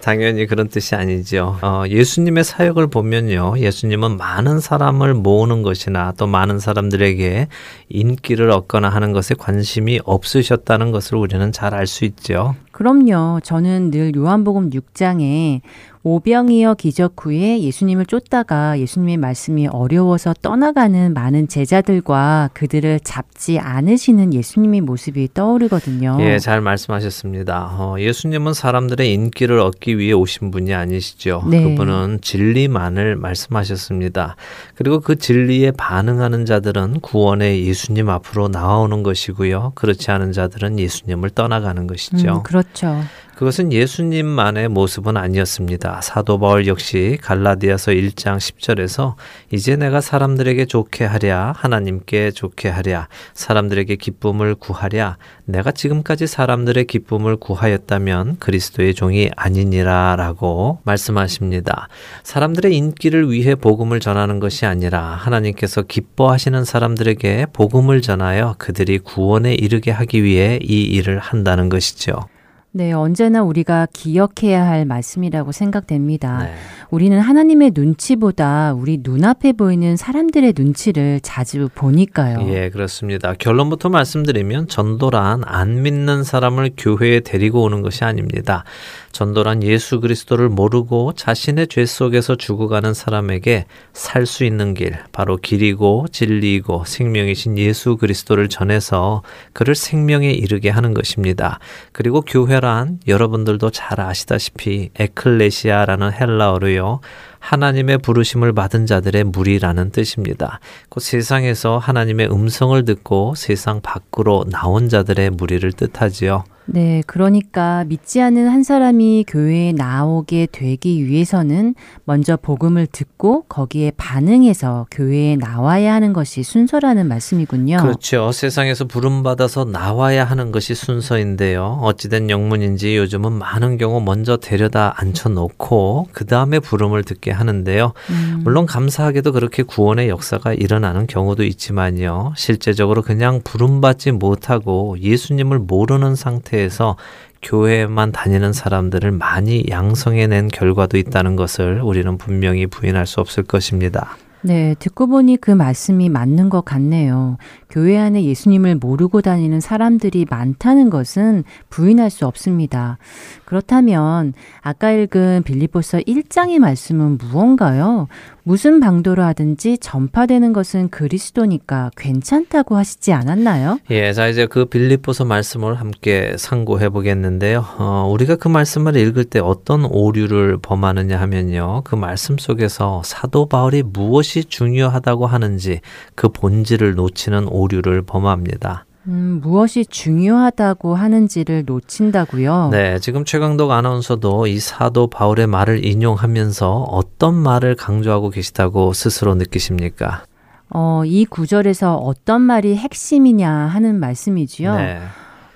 당연히 0.01 0.45
그런 0.47 0.69
뜻이 0.69 0.95
아니죠. 0.95 1.59
어, 1.61 1.83
예수님의 1.85 2.45
사역을 2.45 2.87
보면요. 2.87 3.55
예수님은 3.57 4.15
많은 4.15 4.61
사람을 4.61 5.13
모으는 5.13 5.63
것이나 5.63 6.13
또 6.17 6.27
많은 6.27 6.59
사람들에게 6.59 7.49
인기를 7.89 8.49
얻거나 8.51 8.87
하는 8.87 9.11
것에 9.11 9.35
관심이 9.35 9.99
없으셨다는 10.05 10.91
것을 10.91 11.17
우리는 11.17 11.51
잘 11.51 11.73
알 11.73 11.87
수 11.87 12.05
있죠. 12.05 12.55
그럼요. 12.73 13.39
저는 13.43 13.91
늘 13.91 14.13
요한복음 14.15 14.71
6장에 14.71 15.61
오병이어 16.05 16.73
기적 16.73 17.13
후에 17.17 17.61
예수님을 17.61 18.05
쫓다가 18.05 18.77
예수님의 18.77 19.15
말씀이 19.17 19.67
어려워서 19.67 20.33
떠나가는 20.41 21.13
많은 21.13 21.47
제자들과 21.47 22.49
그들을 22.53 22.99
잡지 23.01 23.57
않으시는 23.57 24.33
예수님의 24.33 24.81
모습이 24.81 25.29
떠오르거든요. 25.33 26.17
예, 26.19 26.39
잘 26.39 26.59
말씀하셨습니다. 26.59 27.77
어, 27.79 27.95
예수님은 27.97 28.53
사람들의 28.53 29.13
인기를 29.13 29.59
얻기 29.59 29.97
위해 29.97 30.11
오신 30.11 30.51
분이 30.51 30.73
아니시죠. 30.73 31.45
네. 31.49 31.63
그분은 31.63 32.19
진리만을 32.21 33.15
말씀하셨습니다. 33.15 34.35
그리고 34.75 34.99
그 34.99 35.15
진리에 35.15 35.71
반응하는 35.71 36.45
자들은 36.45 36.99
구원의 36.99 37.65
예수님 37.65 38.09
앞으로 38.09 38.49
나오는 38.49 39.03
것이고요. 39.03 39.71
그렇지 39.75 40.11
않은 40.11 40.33
자들은 40.33 40.79
예수님을 40.79 41.29
떠나가는 41.29 41.87
것이죠. 41.87 42.39
음, 42.39 42.43
그렇 42.43 42.62
죠. 42.73 43.03
그것은 43.35 43.73
예수님만의 43.73 44.69
모습은 44.69 45.17
아니었습니다. 45.17 46.01
사도 46.01 46.37
바울 46.37 46.67
역시 46.67 47.17
갈라디아서 47.21 47.91
1장 47.91 48.37
10절에서 48.37 49.15
이제 49.51 49.75
내가 49.75 50.01
사람들에게 50.01 50.65
좋게 50.65 51.05
하랴 51.05 51.53
하나님께 51.57 52.31
좋게 52.31 52.69
하랴 52.69 53.07
사람들에게 53.33 53.95
기쁨을 53.95 54.53
구하랴 54.55 55.17
내가 55.45 55.71
지금까지 55.71 56.27
사람들의 56.27 56.85
기쁨을 56.85 57.37
구하였다면 57.37 58.37
그리스도의 58.37 58.93
종이 58.93 59.31
아니니라라고 59.35 60.79
말씀하십니다. 60.83 61.87
사람들의 62.23 62.75
인기를 62.77 63.31
위해 63.31 63.55
복음을 63.55 63.99
전하는 63.99 64.39
것이 64.39 64.67
아니라 64.67 65.01
하나님께서 65.01 65.81
기뻐하시는 65.81 66.63
사람들에게 66.63 67.47
복음을 67.51 68.01
전하여 68.01 68.55
그들이 68.59 68.99
구원에 68.99 69.55
이르게 69.55 69.89
하기 69.89 70.23
위해 70.23 70.59
이 70.61 70.83
일을 70.83 71.17
한다는 71.17 71.69
것이죠. 71.69 72.27
네, 72.75 72.91
언제나 72.91 73.43
우리가 73.43 73.87
기억해야 73.93 74.65
할 74.65 74.85
말씀이라고 74.85 75.51
생각됩니다. 75.51 76.45
네. 76.45 76.55
우리는 76.89 77.19
하나님의 77.19 77.73
눈치보다 77.75 78.73
우리 78.73 78.97
눈앞에 78.99 79.53
보이는 79.53 79.95
사람들의 79.95 80.55
눈치를 80.57 81.19
자주 81.21 81.69
보니까요. 81.75 82.47
예, 82.49 82.71
그렇습니다. 82.71 83.35
결론부터 83.35 83.89
말씀드리면 83.89 84.69
전도란 84.69 85.43
안 85.45 85.83
믿는 85.83 86.23
사람을 86.23 86.71
교회에 86.75 87.19
데리고 87.19 87.61
오는 87.61 87.83
것이 87.83 88.03
아닙니다. 88.05 88.63
전도란 89.13 89.63
예수 89.63 90.01
그리스도를 90.01 90.49
모르고 90.49 91.13
자신의 91.13 91.67
죄 91.67 91.85
속에서 91.85 92.35
죽어가는 92.35 92.93
사람에게 92.93 93.65
살 93.93 94.25
수 94.25 94.43
있는 94.43 94.73
길, 94.73 94.97
바로 95.11 95.37
길이고 95.37 96.07
진리이고 96.11 96.83
생명이신 96.85 97.57
예수 97.57 97.97
그리스도를 97.97 98.49
전해서 98.49 99.21
그를 99.53 99.75
생명에 99.75 100.31
이르게 100.31 100.69
하는 100.69 100.93
것입니다. 100.93 101.59
그리고 101.91 102.21
교회란 102.21 102.99
여러분들도 103.07 103.69
잘 103.69 104.01
아시다시피 104.01 104.89
에클레시아라는 104.97 106.11
헬라어로요. 106.13 107.01
하나님의 107.43 107.97
부르심을 107.97 108.53
받은 108.53 108.85
자들의 108.85 109.25
무리라는 109.25 109.91
뜻입니다. 109.91 110.61
그 110.87 111.01
세상에서 111.01 111.77
하나님의 111.77 112.31
음성을 112.31 112.85
듣고 112.85 113.35
세상 113.35 113.81
밖으로 113.81 114.45
나온 114.49 114.87
자들의 114.87 115.31
무리를 115.31 115.69
뜻하지요. 115.73 116.45
네, 116.65 117.03
그러니까 117.07 117.83
믿지 117.87 118.21
않는 118.21 118.47
한 118.47 118.63
사람이 118.63 119.25
교회에 119.27 119.73
나오게 119.73 120.47
되기 120.51 121.05
위해서는 121.05 121.75
먼저 122.05 122.37
복음을 122.37 122.87
듣고 122.87 123.43
거기에 123.49 123.91
반응해서 123.97 124.87
교회에 124.89 125.35
나와야 125.35 125.93
하는 125.93 126.13
것이 126.13 126.43
순서라는 126.43 127.07
말씀이군요. 127.07 127.77
그렇죠. 127.81 128.31
세상에서 128.31 128.85
부름받아서 128.85 129.65
나와야 129.65 130.23
하는 130.23 130.51
것이 130.51 130.73
순서인데요. 130.73 131.79
어찌된 131.81 132.29
영문인지 132.29 132.95
요즘은 132.95 133.33
많은 133.33 133.77
경우 133.77 133.99
먼저 133.99 134.37
데려다 134.37 134.93
앉혀놓고 134.95 136.07
그 136.13 136.25
다음에 136.25 136.59
부름을 136.59 137.03
듣게 137.03 137.31
하는데요. 137.33 137.93
음. 138.09 138.41
물론 138.43 138.65
감사하게도 138.65 139.33
그렇게 139.33 139.63
구원의 139.63 140.09
역사가 140.09 140.53
일어나는 140.53 141.07
경우도 141.07 141.43
있지만요. 141.43 142.33
실제적으로 142.35 143.01
그냥 143.01 143.41
부름받지 143.43 144.11
못하고 144.11 144.95
예수님을 144.99 145.59
모르는 145.59 146.15
상태 146.15 146.43
상태에서 146.43 146.95
교회만 147.41 148.11
다니는 148.11 148.53
사람들을 148.53 149.11
많이 149.11 149.65
양성해낸 149.69 150.47
결과도 150.47 150.97
있다는 150.97 151.35
것을 151.35 151.81
우리는 151.81 152.17
분명히 152.17 152.67
부인할 152.67 153.05
수 153.05 153.19
없을 153.19 153.43
것입니다. 153.43 154.17
네, 154.45 154.75
듣고 154.79 155.07
보니 155.07 155.37
그 155.37 155.51
말씀이 155.51 156.09
맞는 156.09 156.49
것 156.49 156.65
같네요. 156.65 157.37
교회 157.73 157.97
안에 157.97 158.23
예수님을 158.23 158.75
모르고 158.75 159.21
다니는 159.21 159.59
사람들이 159.59 160.27
많다는 160.29 160.91
것은 160.91 161.43
부인할 161.71 162.11
수 162.11 162.27
없습니다. 162.27 162.99
그렇다면 163.45 164.33
아까 164.61 164.91
읽은 164.91 165.41
빌리보서 165.43 165.97
1장의 165.99 166.59
말씀은 166.59 167.17
무언가요? 167.17 168.07
무슨 168.45 168.79
방도로 168.81 169.23
하든지 169.23 169.77
전파되는 169.77 170.53
것은 170.53 170.89
그리스도니까 170.89 171.91
괜찮다고 171.95 172.75
하시지 172.75 173.13
않았나요? 173.13 173.79
예, 173.89 174.11
자 174.11 174.27
이제 174.27 174.45
그 174.47 174.65
빌립보서 174.65 175.23
말씀을 175.23 175.75
함께 175.75 176.35
상고해 176.37 176.89
보겠는데요. 176.89 177.65
어, 177.77 178.09
우리가 178.11 178.35
그 178.35 178.49
말씀을 178.49 178.97
읽을 178.97 179.23
때 179.23 179.39
어떤 179.39 179.85
오류를 179.85 180.57
범하느냐 180.57 181.19
하면요. 181.21 181.81
그 181.85 181.95
말씀 181.95 182.37
속에서 182.37 183.01
사도 183.05 183.47
바울이 183.47 183.81
무엇이 183.81 184.43
중요하다고 184.43 185.25
하는지 185.25 185.79
그 186.15 186.27
본질을 186.27 186.95
놓치는 186.95 187.47
오류 187.47 187.62
를 187.67 188.01
범합니다. 188.01 188.85
음, 189.07 189.41
무엇이 189.43 189.85
중요하다고 189.85 190.95
하는지를 190.95 191.63
놓친다고요? 191.65 192.69
네, 192.71 192.99
지금 192.99 193.25
최강덕 193.25 193.71
아나운서도 193.71 194.47
이 194.47 194.59
사도 194.59 195.07
바울의 195.07 195.47
말을 195.47 195.85
인용하면서 195.85 196.83
어떤 196.83 197.35
말을 197.35 197.75
강조하고 197.75 198.29
계시다고 198.29 198.93
스스로 198.93 199.35
느끼십니까? 199.35 200.23
어, 200.69 201.03
이 201.05 201.25
구절에서 201.25 201.95
어떤 201.97 202.41
말이 202.41 202.75
핵심이냐 202.75 203.49
하는 203.49 203.99
말씀이지요. 203.99 204.75
네. 204.75 204.99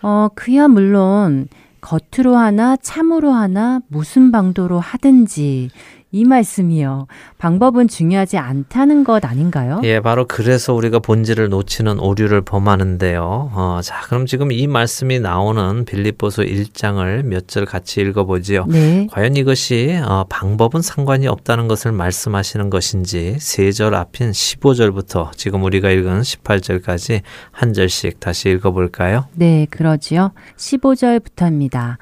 어, 0.02 0.28
그야 0.36 0.68
물론 0.68 1.48
겉으로 1.80 2.36
하나 2.36 2.76
참으로 2.76 3.32
하나 3.32 3.80
무슨 3.88 4.32
방도로 4.32 4.80
하든지 4.80 5.70
이 6.18 6.26
말씀이요. 6.26 7.08
방법은 7.38 7.88
중요하지 7.88 8.38
않다는 8.38 9.04
것 9.04 9.24
아닌가요? 9.26 9.82
예, 9.84 10.00
바로 10.00 10.26
그래서 10.28 10.74
우리가 10.74 11.00
본질을 11.00 11.50
놓치는 11.50 12.00
오류를 12.00 12.42
범하는데요. 12.42 13.52
어, 13.54 13.80
자, 13.84 14.02
그럼 14.06 14.26
지금 14.26 14.52
이 14.52 14.66
말씀이 14.68 15.20
나오는 15.20 15.86
빌립보서 15.86 16.44
1장을 16.44 17.24
몇 17.24 17.48
절 17.48 17.66
같이 17.66 18.02
읽어보지요. 18.02 18.66
네. 18.68 19.08
과연 19.10 19.38
이것이 19.38 19.98
어, 20.04 20.26
방법은 20.28 20.82
상관이 20.82 21.28
없다는 21.28 21.68
것을 21.70 21.94
말씀하시는 21.94 22.70
것인지 22.70 23.38
세절 23.40 23.96
앞인 23.96 24.32
15절부터 24.32 25.32
지금 25.38 25.64
우리가 25.64 25.90
읽은 25.92 26.22
18절까지 26.22 27.22
한 27.52 27.74
절씩 27.74 28.20
다시 28.20 28.50
읽어볼까요? 28.50 29.26
네, 29.36 29.66
그러지요. 29.70 30.32
15절부터입니다. 30.58 31.98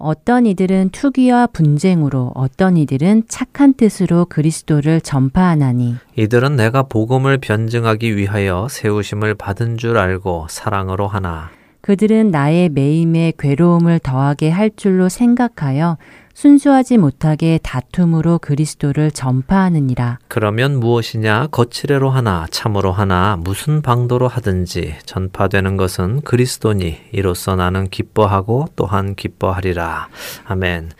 어떤 0.00 0.46
이들은 0.46 0.90
투기와 0.90 1.46
분쟁으로 1.46 2.32
어떤 2.34 2.76
이들은 2.76 3.24
착한 3.28 3.74
뜻으로 3.74 4.24
그리스도를 4.24 5.00
전파하나니. 5.02 5.96
이들은 6.16 6.56
내가 6.56 6.84
복음을 6.84 7.38
변증하기 7.38 8.16
위하여 8.16 8.66
세우심을 8.68 9.34
받은 9.34 9.76
줄 9.76 9.98
알고 9.98 10.46
사랑으로 10.48 11.06
하나 11.06 11.50
그들은 11.90 12.30
나의 12.30 12.68
매임에 12.68 13.32
괴로움을 13.36 13.98
더하게 13.98 14.48
할 14.48 14.70
줄로 14.76 15.08
생각하여 15.08 15.98
순수하지 16.34 16.98
못하게 16.98 17.58
다툼으로 17.64 18.38
그리스도를 18.38 19.10
전파하느니라. 19.10 20.20
그러면 20.28 20.78
무엇이냐 20.78 21.48
거칠애로 21.48 22.08
하나 22.08 22.46
참으로 22.52 22.92
하나 22.92 23.36
무슨 23.36 23.82
방도로 23.82 24.28
하든지 24.28 24.98
전파되는 25.04 25.76
것은 25.76 26.20
그리스도니 26.20 26.96
이로써 27.10 27.56
나는 27.56 27.88
기뻐하고 27.88 28.66
또한 28.76 29.16
기뻐하리라. 29.16 30.10
아멘. 30.44 30.90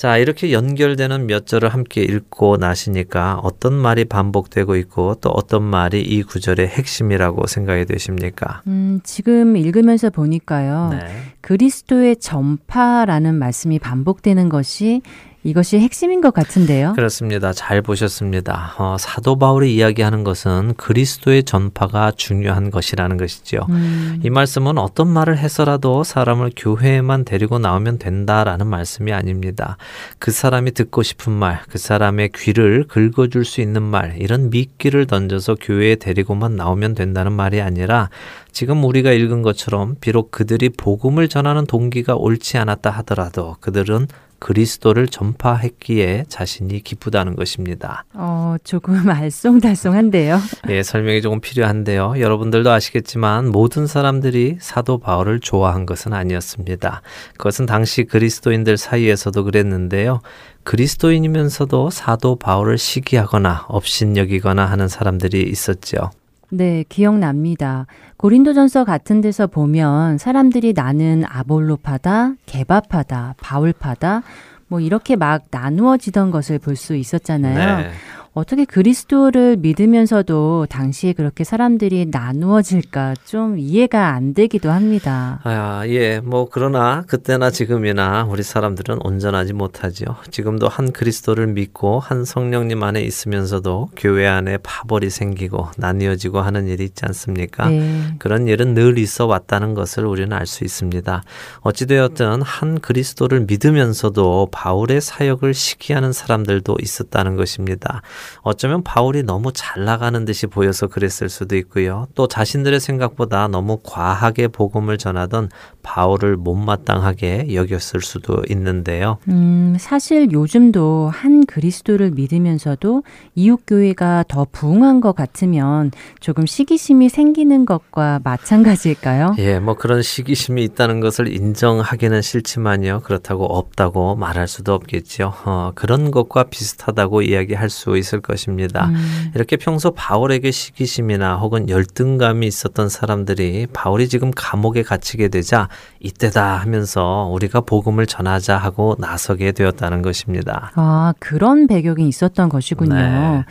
자, 0.00 0.16
이렇게 0.16 0.50
연결되는 0.50 1.26
몇 1.26 1.46
절을 1.46 1.68
함께 1.68 2.00
읽고 2.00 2.56
나시니까 2.56 3.38
어떤 3.42 3.74
말이 3.74 4.06
반복되고 4.06 4.76
있고 4.76 5.16
또 5.16 5.28
어떤 5.28 5.62
말이 5.62 6.00
이 6.00 6.22
구절의 6.22 6.68
핵심이라고 6.68 7.46
생각이 7.46 7.84
되십니까? 7.84 8.62
음, 8.66 9.00
지금 9.04 9.58
읽으면서 9.58 10.08
보니까요. 10.08 10.96
네. 10.98 11.06
그리스도의 11.42 12.16
전파라는 12.16 13.34
말씀이 13.34 13.78
반복되는 13.78 14.48
것이 14.48 15.02
이것이 15.42 15.78
핵심인 15.78 16.20
것 16.20 16.34
같은데요. 16.34 16.92
그렇습니다. 16.92 17.52
잘 17.54 17.80
보셨습니다. 17.80 18.74
어, 18.76 18.96
사도 18.98 19.38
바울이 19.38 19.74
이야기하는 19.74 20.22
것은 20.22 20.74
그리스도의 20.76 21.44
전파가 21.44 22.12
중요한 22.14 22.70
것이라는 22.70 23.16
것이지요. 23.16 23.66
음, 23.70 24.20
이 24.22 24.28
말씀은 24.28 24.76
어떤 24.76 25.08
말을 25.08 25.38
해서라도 25.38 26.04
사람을 26.04 26.50
교회에만 26.56 27.24
데리고 27.24 27.58
나오면 27.58 27.98
된다라는 27.98 28.66
말씀이 28.66 29.12
아닙니다. 29.12 29.78
그 30.18 30.30
사람이 30.30 30.72
듣고 30.72 31.02
싶은 31.02 31.32
말, 31.32 31.62
그 31.70 31.78
사람의 31.78 32.30
귀를 32.34 32.84
긁어줄 32.86 33.46
수 33.46 33.62
있는 33.62 33.82
말, 33.82 34.16
이런 34.20 34.50
미끼를 34.50 35.06
던져서 35.06 35.56
교회에 35.58 35.94
데리고만 35.94 36.56
나오면 36.56 36.94
된다는 36.94 37.32
말이 37.32 37.62
아니라 37.62 38.10
지금 38.52 38.84
우리가 38.84 39.12
읽은 39.12 39.40
것처럼 39.40 39.96
비록 40.00 40.30
그들이 40.30 40.68
복음을 40.68 41.28
전하는 41.28 41.64
동기가 41.64 42.14
옳지 42.16 42.58
않았다 42.58 42.90
하더라도 42.90 43.56
그들은 43.60 44.06
그리스도를 44.40 45.06
전파했기에 45.06 46.24
자신이 46.28 46.82
기쁘다는 46.82 47.36
것입니다. 47.36 48.04
어, 48.14 48.56
조금 48.64 48.94
알쏭달쏭한데요. 49.06 50.40
예, 50.70 50.82
설명이 50.82 51.22
조금 51.22 51.40
필요한데요. 51.40 52.14
여러분들도 52.18 52.70
아시겠지만 52.70 53.50
모든 53.50 53.86
사람들이 53.86 54.56
사도 54.60 54.98
바울을 54.98 55.38
좋아한 55.40 55.86
것은 55.86 56.12
아니었습니다. 56.12 57.02
그것은 57.36 57.66
당시 57.66 58.04
그리스도인들 58.04 58.76
사이에서도 58.76 59.44
그랬는데요. 59.44 60.20
그리스도인이면서도 60.64 61.90
사도 61.90 62.36
바울을 62.36 62.78
시기하거나 62.78 63.66
업신여기거나 63.68 64.64
하는 64.64 64.88
사람들이 64.88 65.42
있었죠. 65.42 66.10
네, 66.50 66.84
기억납니다. 66.88 67.86
고린도전서 68.16 68.84
같은 68.84 69.20
데서 69.20 69.46
보면 69.46 70.18
사람들이 70.18 70.72
나는 70.74 71.24
아볼로파다, 71.28 72.34
개바파다, 72.46 73.34
바울파다, 73.40 74.22
뭐 74.68 74.80
이렇게 74.80 75.16
막 75.16 75.44
나누어지던 75.50 76.30
것을 76.30 76.58
볼 76.58 76.76
수 76.76 76.94
있었잖아요. 76.96 77.78
네. 77.78 77.90
어떻게 78.32 78.64
그리스도를 78.64 79.56
믿으면서도 79.56 80.66
당시에 80.70 81.14
그렇게 81.14 81.42
사람들이 81.42 82.06
나누어질까 82.12 83.16
좀 83.24 83.58
이해가 83.58 84.14
안 84.14 84.34
되기도 84.34 84.70
합니다. 84.70 85.40
아, 85.42 85.82
예, 85.88 86.20
뭐, 86.20 86.48
그러나 86.48 87.02
그때나 87.08 87.50
지금이나 87.50 88.24
우리 88.30 88.44
사람들은 88.44 89.00
온전하지 89.02 89.52
못하지요. 89.52 90.16
지금도 90.30 90.68
한 90.68 90.92
그리스도를 90.92 91.48
믿고 91.48 91.98
한 91.98 92.24
성령님 92.24 92.82
안에 92.84 93.02
있으면서도 93.02 93.90
교회 93.96 94.28
안에 94.28 94.58
파벌이 94.58 95.10
생기고 95.10 95.70
나뉘어지고 95.76 96.40
하는 96.40 96.68
일이 96.68 96.84
있지 96.84 97.04
않습니까? 97.06 97.68
네. 97.68 98.14
그런 98.20 98.46
일은 98.46 98.74
늘 98.74 98.96
있어 98.98 99.26
왔다는 99.26 99.74
것을 99.74 100.06
우리는 100.06 100.32
알 100.32 100.46
수 100.46 100.64
있습니다. 100.64 101.22
어찌되었든 101.60 102.42
한 102.42 102.80
그리스도를 102.80 103.46
믿으면서도 103.46 104.48
바울의 104.50 105.00
사역을 105.00 105.54
시기하는 105.54 106.12
사람들도 106.12 106.76
있었다는 106.80 107.36
것입니다. 107.36 108.02
어쩌면 108.42 108.82
바울이 108.82 109.22
너무 109.22 109.52
잘 109.52 109.84
나가는 109.84 110.24
듯이 110.24 110.46
보여서 110.46 110.86
그랬을 110.86 111.28
수도 111.28 111.56
있고요. 111.56 112.06
또 112.14 112.26
자신들의 112.26 112.80
생각보다 112.80 113.48
너무 113.48 113.78
과하게 113.82 114.48
복음을 114.48 114.98
전하던 114.98 115.50
바울을 115.82 116.36
못마땅하게 116.36 117.54
여겼을 117.54 118.00
수도 118.00 118.42
있는데요. 118.48 119.18
음, 119.28 119.76
사실 119.78 120.32
요즘도 120.32 121.10
한 121.12 121.46
그리스도를 121.46 122.10
믿으면서도 122.10 123.02
이웃 123.34 123.60
교회가 123.66 124.24
더 124.28 124.46
부흥한 124.50 125.00
것 125.00 125.14
같으면 125.14 125.90
조금 126.20 126.46
시기심이 126.46 127.08
생기는 127.08 127.64
것과 127.64 128.20
마찬가지일까요? 128.24 129.36
예, 129.38 129.58
뭐 129.58 129.74
그런 129.74 130.02
시기심이 130.02 130.62
있다는 130.64 131.00
것을 131.00 131.34
인정하기는 131.34 132.22
싫지만요. 132.22 133.00
그렇다고 133.00 133.44
없다고 133.44 134.16
말할 134.16 134.48
수도 134.48 134.74
없겠죠. 134.74 135.32
어, 135.44 135.72
그런 135.74 136.10
것과 136.10 136.44
비슷하다고 136.44 137.22
이야기할 137.22 137.70
수 137.70 137.96
있을 137.96 138.09
것입니다. 138.18 138.86
음, 138.86 139.30
이렇게 139.36 139.56
평소 139.56 139.92
바울에게 139.92 140.50
시기심이나 140.50 141.36
혹은 141.36 141.68
열등감이 141.68 142.46
있었던 142.46 142.88
사람들이 142.88 143.68
바울이 143.72 144.08
지금 144.08 144.32
감옥에 144.34 144.82
갇히게 144.82 145.28
되자 145.28 145.68
이때다 146.00 146.56
하면서 146.56 147.30
우리가 147.32 147.60
복음을 147.60 148.06
전하자 148.06 148.56
하고 148.56 148.96
나서게 148.98 149.52
되었다는 149.52 150.02
것입니다. 150.02 150.72
아, 150.74 151.14
그런 151.20 151.68
배경이 151.68 152.08
있었던 152.08 152.48
것이군요. 152.48 152.94
네. 152.94 153.44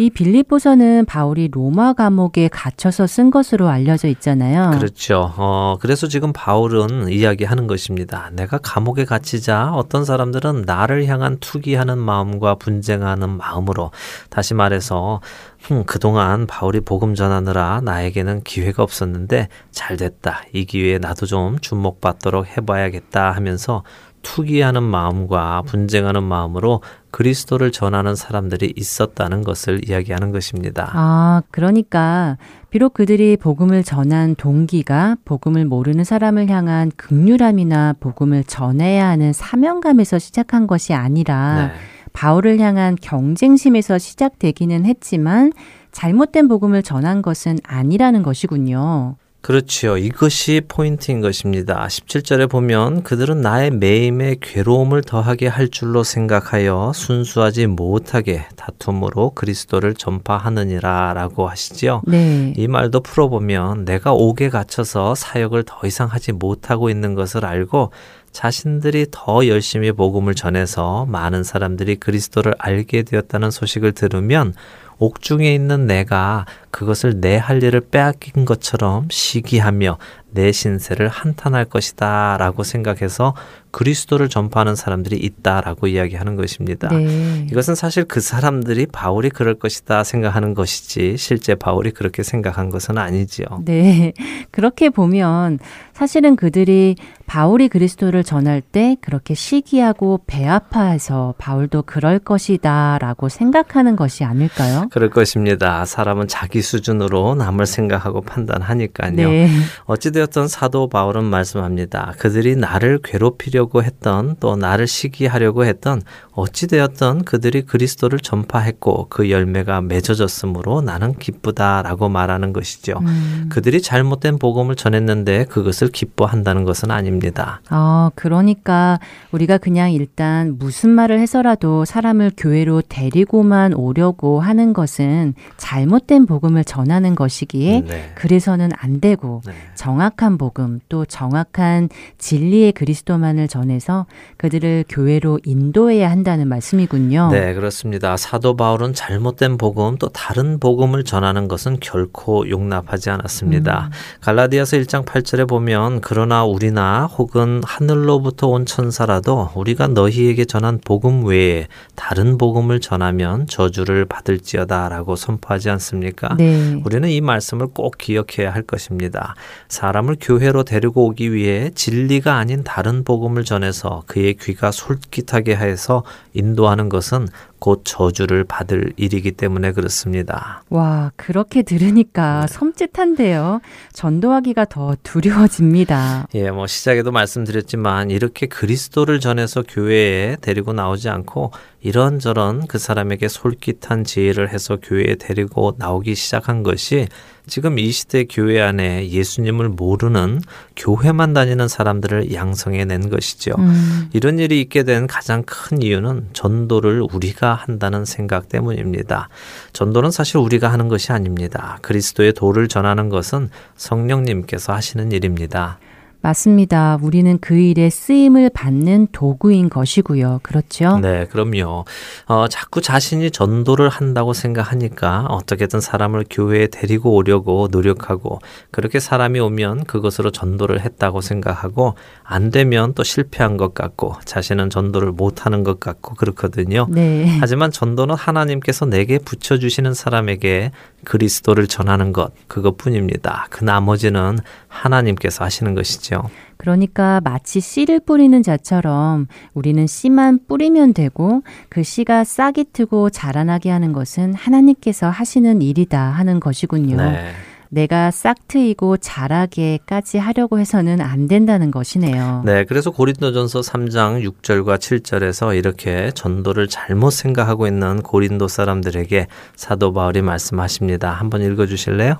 이 0.00 0.08
빌립보서는 0.08 1.04
바울이 1.04 1.50
로마 1.52 1.92
감옥에 1.92 2.48
갇혀서 2.48 3.06
쓴 3.06 3.30
것으로 3.30 3.68
알려져 3.68 4.08
있잖아요. 4.08 4.70
그렇죠. 4.70 5.30
어, 5.36 5.76
그래서 5.78 6.08
지금 6.08 6.32
바울은 6.32 7.10
이야기하는 7.10 7.66
것입니다. 7.66 8.30
내가 8.32 8.56
감옥에 8.56 9.04
갇히자 9.04 9.74
어떤 9.74 10.06
사람들은 10.06 10.62
나를 10.62 11.04
향한 11.04 11.36
투기하는 11.38 11.98
마음과 11.98 12.54
분쟁하는 12.54 13.28
마음으로 13.28 13.90
다시 14.30 14.54
말해서 14.54 15.20
흠, 15.64 15.84
그동안 15.84 16.46
바울이 16.46 16.80
복음 16.80 17.14
전하느라 17.14 17.82
나에게는 17.84 18.42
기회가 18.42 18.82
없었는데 18.82 19.48
잘 19.70 19.98
됐다. 19.98 20.44
이 20.54 20.64
기회에 20.64 20.96
나도 20.96 21.26
좀 21.26 21.58
주목받도록 21.58 22.56
해봐야겠다 22.56 23.32
하면서 23.32 23.82
투기하는 24.22 24.82
마음과 24.82 25.62
분쟁하는 25.66 26.22
마음으로 26.22 26.82
그리스도를 27.10 27.72
전하는 27.72 28.14
사람들이 28.14 28.72
있었다는 28.76 29.42
것을 29.44 29.88
이야기하는 29.88 30.30
것입니다. 30.30 30.90
아, 30.92 31.42
그러니까 31.50 32.38
비록 32.70 32.94
그들이 32.94 33.36
복음을 33.36 33.82
전한 33.82 34.34
동기가 34.36 35.16
복음을 35.24 35.64
모르는 35.64 36.04
사람을 36.04 36.48
향한 36.48 36.90
극률함이나 36.96 37.96
복음을 38.00 38.44
전해야 38.44 39.08
하는 39.08 39.32
사명감에서 39.32 40.18
시작한 40.18 40.66
것이 40.66 40.94
아니라 40.94 41.68
네. 41.68 41.72
바울을 42.12 42.58
향한 42.60 42.96
경쟁심에서 43.00 43.98
시작되기는 43.98 44.84
했지만 44.84 45.52
잘못된 45.92 46.48
복음을 46.48 46.82
전한 46.82 47.22
것은 47.22 47.58
아니라는 47.64 48.22
것이군요. 48.22 49.16
그렇지요. 49.42 49.96
이것이 49.96 50.60
포인트인 50.68 51.22
것입니다. 51.22 51.86
17절에 51.86 52.48
보면 52.50 53.02
그들은 53.02 53.40
나의 53.40 53.70
매임에 53.70 54.36
괴로움을 54.40 55.02
더하게 55.02 55.46
할 55.46 55.68
줄로 55.68 56.04
생각하여 56.04 56.92
순수하지 56.94 57.66
못하게 57.66 58.46
다툼으로 58.56 59.30
그리스도를 59.30 59.94
전파하느니라 59.94 61.14
라고 61.14 61.48
하시지요. 61.48 62.02
네. 62.06 62.52
이 62.56 62.68
말도 62.68 63.00
풀어보면 63.00 63.86
내가 63.86 64.12
옥에 64.12 64.50
갇혀서 64.50 65.14
사역을 65.14 65.64
더 65.66 65.86
이상 65.86 66.08
하지 66.08 66.32
못하고 66.32 66.90
있는 66.90 67.14
것을 67.14 67.46
알고 67.46 67.92
자신들이 68.32 69.06
더 69.10 69.46
열심히 69.46 69.90
복음을 69.90 70.34
전해서 70.34 71.06
많은 71.06 71.44
사람들이 71.44 71.96
그리스도를 71.96 72.54
알게 72.58 73.02
되었다는 73.02 73.50
소식을 73.50 73.92
들으면 73.92 74.54
옥중에 74.98 75.52
있는 75.52 75.86
내가 75.86 76.44
그것을 76.70 77.20
내 77.20 77.40
할 77.40 77.62
일을 77.62 77.80
빼앗긴 77.80 78.44
것처럼 78.44 79.08
시기하며 79.10 79.98
내 80.32 80.52
신세를 80.52 81.08
한탄할 81.08 81.64
것이다 81.64 82.36
라고 82.38 82.62
생각해서 82.62 83.34
그리스도를 83.72 84.28
전파하는 84.28 84.74
사람들이 84.76 85.16
있다라고 85.16 85.88
이야기하는 85.88 86.36
것입니다. 86.36 86.88
네. 86.88 87.46
이것은 87.50 87.74
사실 87.74 88.04
그 88.04 88.20
사람들이 88.20 88.86
바울이 88.86 89.30
그럴 89.30 89.54
것이다 89.54 90.04
생각하는 90.04 90.54
것이지 90.54 91.16
실제 91.16 91.54
바울이 91.54 91.90
그렇게 91.92 92.22
생각한 92.22 92.70
것은 92.70 92.98
아니지요. 92.98 93.46
네. 93.64 94.12
그렇게 94.50 94.88
보면 94.90 95.58
사실은 95.92 96.36
그들이 96.36 96.96
바울이 97.26 97.68
그리스도를 97.68 98.24
전할 98.24 98.60
때 98.60 98.96
그렇게 99.00 99.34
시기하고 99.34 100.20
배 100.26 100.46
아파해서 100.46 101.34
바울도 101.38 101.82
그럴 101.82 102.18
것이다 102.18 102.98
라고 103.00 103.28
생각하는 103.28 103.94
것이 103.94 104.24
아닐까요? 104.24 104.88
그럴 104.90 105.10
것입니다. 105.10 105.84
사람은 105.84 106.26
자기 106.28 106.59
수준으로 106.62 107.34
남을 107.34 107.66
생각하고 107.66 108.20
판단하니까요. 108.22 109.12
네. 109.12 109.48
어찌되었던 109.84 110.48
사도 110.48 110.88
바울은 110.88 111.24
말씀합니다. 111.24 112.14
그들이 112.18 112.56
나를 112.56 113.00
괴롭히려고 113.02 113.82
했던 113.82 114.36
또 114.40 114.56
나를 114.56 114.86
시기하려고 114.86 115.64
했던 115.64 116.02
어찌되었던 116.32 117.24
그들이 117.24 117.62
그리스도를 117.62 118.18
전파했고 118.18 119.06
그 119.10 119.30
열매가 119.30 119.82
맺어졌으므로 119.82 120.80
나는 120.80 121.14
기쁘다라고 121.14 122.08
말하는 122.08 122.52
것이죠. 122.52 122.98
음. 123.02 123.46
그들이 123.50 123.82
잘못된 123.82 124.38
복음을 124.38 124.74
전했는데 124.74 125.44
그것을 125.46 125.88
기뻐한다는 125.88 126.64
것은 126.64 126.90
아닙니다. 126.90 127.60
아, 127.68 128.10
그러니까 128.14 128.98
우리가 129.32 129.58
그냥 129.58 129.92
일단 129.92 130.56
무슨 130.58 130.90
말을 130.90 131.18
해서라도 131.18 131.84
사람을 131.84 132.32
교회로 132.36 132.82
데리고만 132.88 133.74
오려고 133.74 134.40
하는 134.40 134.72
것은 134.72 135.34
잘못된 135.56 136.26
복음 136.26 136.49
을 136.56 136.64
전하는 136.64 137.14
것이기에 137.14 137.82
네. 137.86 138.12
그래서는 138.14 138.70
안 138.76 139.00
되고 139.00 139.40
네. 139.46 139.52
정확한 139.74 140.38
복음 140.38 140.80
또 140.88 141.04
정확한 141.04 141.88
진리의 142.18 142.72
그리스도만을 142.72 143.46
전해서 143.48 144.06
그들을 144.36 144.84
교회로 144.88 145.40
인도해야 145.44 146.10
한다는 146.10 146.48
말씀이군요. 146.48 147.30
네, 147.30 147.54
그렇습니다. 147.54 148.16
사도 148.16 148.56
바울은 148.56 148.94
잘못된 148.94 149.58
복음 149.58 149.96
또 149.98 150.08
다른 150.08 150.58
복음을 150.58 151.04
전하는 151.04 151.46
것은 151.46 151.78
결코 151.80 152.48
용납하지 152.48 153.10
않았습니다. 153.10 153.90
음. 153.92 154.20
갈라디아서 154.20 154.76
1장 154.78 155.04
8절에 155.04 155.48
보면 155.48 155.60
보면 155.60 156.00
그러나 156.00 156.44
우리나 156.44 157.06
혹은 157.06 157.60
하늘로부터 157.64 158.48
온 158.48 158.66
천사라도 158.66 159.50
우리가 159.54 159.88
너희에게 159.88 160.44
전한 160.44 160.80
복음 160.84 161.24
외에 161.24 161.66
다른 161.94 162.38
복음을 162.38 162.80
전하면 162.80 163.46
저주를 163.46 164.06
받을지어다라고 164.06 165.16
선포하지 165.16 165.70
않습니까? 165.70 166.36
네. 166.40 166.80
우리는 166.84 167.08
이 167.08 167.20
말씀을 167.20 167.66
꼭 167.68 167.98
기억해야 167.98 168.52
할 168.52 168.62
것입니다. 168.62 169.34
사람을 169.68 170.16
교회로 170.20 170.64
데리고 170.64 171.06
오기 171.06 171.32
위해 171.34 171.70
진리가 171.74 172.36
아닌 172.36 172.64
다른 172.64 173.04
복음을 173.04 173.44
전해서 173.44 174.02
그의 174.06 174.34
귀가 174.40 174.70
솔깃하게 174.70 175.56
해서 175.56 176.02
인도하는 176.32 176.88
것은 176.88 177.28
곧 177.60 177.82
저주를 177.84 178.44
받을 178.44 178.92
일이기 178.96 179.32
때문에 179.32 179.72
그렇습니다. 179.72 180.64
와, 180.70 181.12
그렇게 181.16 181.62
들으니까 181.62 182.46
네. 182.46 182.54
섬찟한데요. 182.54 183.60
전도하기가 183.92 184.64
더 184.64 184.96
두려워집니다. 185.02 186.26
예, 186.34 186.50
뭐 186.50 186.66
시작에도 186.66 187.12
말씀드렸지만 187.12 188.10
이렇게 188.10 188.46
그리스도를 188.46 189.20
전해서 189.20 189.62
교회에 189.62 190.36
데리고 190.40 190.72
나오지 190.72 191.08
않고 191.10 191.52
이런저런 191.82 192.66
그 192.66 192.78
사람에게 192.78 193.28
솔깃한 193.28 194.04
지혜를 194.04 194.52
해서 194.52 194.78
교회에 194.82 195.16
데리고 195.16 195.74
나오기 195.78 196.14
시작한 196.14 196.62
것이 196.62 197.06
지금 197.50 197.78
이 197.80 197.90
시대 197.90 198.24
교회 198.24 198.60
안에 198.62 199.10
예수님을 199.10 199.68
모르는 199.68 200.40
교회만 200.76 201.34
다니는 201.34 201.66
사람들을 201.66 202.32
양성해 202.32 202.84
낸 202.84 203.10
것이죠. 203.10 203.52
음. 203.58 204.08
이런 204.12 204.38
일이 204.38 204.60
있게 204.60 204.84
된 204.84 205.08
가장 205.08 205.42
큰 205.42 205.82
이유는 205.82 206.28
전도를 206.32 207.06
우리가 207.12 207.54
한다는 207.54 208.04
생각 208.04 208.48
때문입니다. 208.48 209.28
전도는 209.72 210.12
사실 210.12 210.38
우리가 210.38 210.72
하는 210.72 210.88
것이 210.88 211.12
아닙니다. 211.12 211.78
그리스도의 211.82 212.34
도를 212.34 212.68
전하는 212.68 213.08
것은 213.08 213.50
성령님께서 213.76 214.72
하시는 214.72 215.10
일입니다. 215.10 215.78
맞습니다. 216.22 216.98
우리는 217.00 217.38
그 217.40 217.56
일에 217.56 217.88
쓰임을 217.88 218.50
받는 218.52 219.08
도구인 219.12 219.70
것이고요. 219.70 220.40
그렇죠? 220.42 220.98
네, 220.98 221.26
그럼요. 221.26 221.84
어, 222.26 222.48
자꾸 222.48 222.80
자신이 222.80 223.30
전도를 223.30 223.88
한다고 223.88 224.32
생각하니까 224.32 225.26
어떻게든 225.30 225.80
사람을 225.80 226.26
교회에 226.28 226.66
데리고 226.66 227.14
오려고 227.14 227.68
노력하고 227.70 228.40
그렇게 228.70 229.00
사람이 229.00 229.40
오면 229.40 229.84
그것으로 229.84 230.30
전도를 230.30 230.80
했다고 230.80 231.20
생각하고 231.20 231.94
안 232.22 232.50
되면 232.50 232.94
또 232.94 233.02
실패한 233.02 233.56
것 233.56 233.74
같고 233.74 234.16
자신은 234.24 234.70
전도를 234.70 235.12
못하는 235.12 235.64
것 235.64 235.80
같고 235.80 236.14
그렇거든요. 236.14 236.86
네. 236.90 237.38
하지만 237.40 237.70
전도는 237.70 238.14
하나님께서 238.14 238.86
내게 238.86 239.18
붙여주시는 239.18 239.94
사람에게 239.94 240.70
그리스도를 241.04 241.66
전하는 241.66 242.12
것 242.12 242.32
그것뿐입니다. 242.48 243.46
그 243.50 243.64
나머지는 243.64 244.38
하나님께서 244.68 245.44
하시는 245.44 245.74
것이죠. 245.74 246.30
그러니까 246.56 247.20
마치 247.24 247.60
씨를 247.60 248.00
뿌리는 248.00 248.42
자처럼 248.42 249.26
우리는 249.54 249.86
씨만 249.86 250.40
뿌리면 250.46 250.92
되고 250.92 251.42
그 251.70 251.82
씨가 251.82 252.24
싹이 252.24 252.66
트고 252.72 253.10
자라나게 253.10 253.70
하는 253.70 253.92
것은 253.92 254.34
하나님께서 254.34 255.08
하시는 255.08 255.62
일이다 255.62 255.98
하는 255.98 256.38
것이군요. 256.38 256.96
네. 256.96 257.32
내가 257.70 258.10
싹 258.10 258.48
트이고 258.48 258.96
자라게까지 258.96 260.18
하려고 260.18 260.58
해서는 260.58 261.00
안 261.00 261.28
된다는 261.28 261.70
것이네요. 261.70 262.42
네, 262.44 262.64
그래서 262.64 262.90
고린도전서 262.90 263.60
3장 263.60 264.28
6절과 264.28 264.78
7절에서 264.78 265.56
이렇게 265.56 266.10
전도를 266.14 266.68
잘못 266.68 267.10
생각하고 267.10 267.66
있는 267.68 268.02
고린도 268.02 268.48
사람들에게 268.48 269.28
사도 269.54 269.92
바울이 269.92 270.20
말씀하십니다. 270.20 271.12
한번 271.12 271.42
읽어 271.42 271.66
주실래요? 271.66 272.16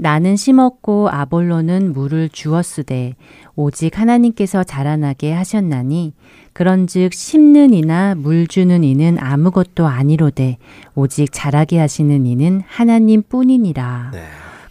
나는 0.00 0.36
심었고 0.36 1.10
아볼로는 1.10 1.92
물을 1.92 2.28
주었으되 2.28 3.16
오직 3.56 3.98
하나님께서 3.98 4.62
자라나게 4.62 5.32
하셨나니 5.32 6.14
그런즉 6.52 7.12
심는 7.12 7.74
이나 7.74 8.14
물 8.14 8.46
주는 8.46 8.84
이는 8.84 9.18
아무것도 9.20 9.86
아니로되 9.86 10.56
오직 10.94 11.30
자라게 11.32 11.80
하시는 11.80 12.26
이는 12.26 12.62
하나님뿐이니라. 12.64 14.12
네. 14.14 14.22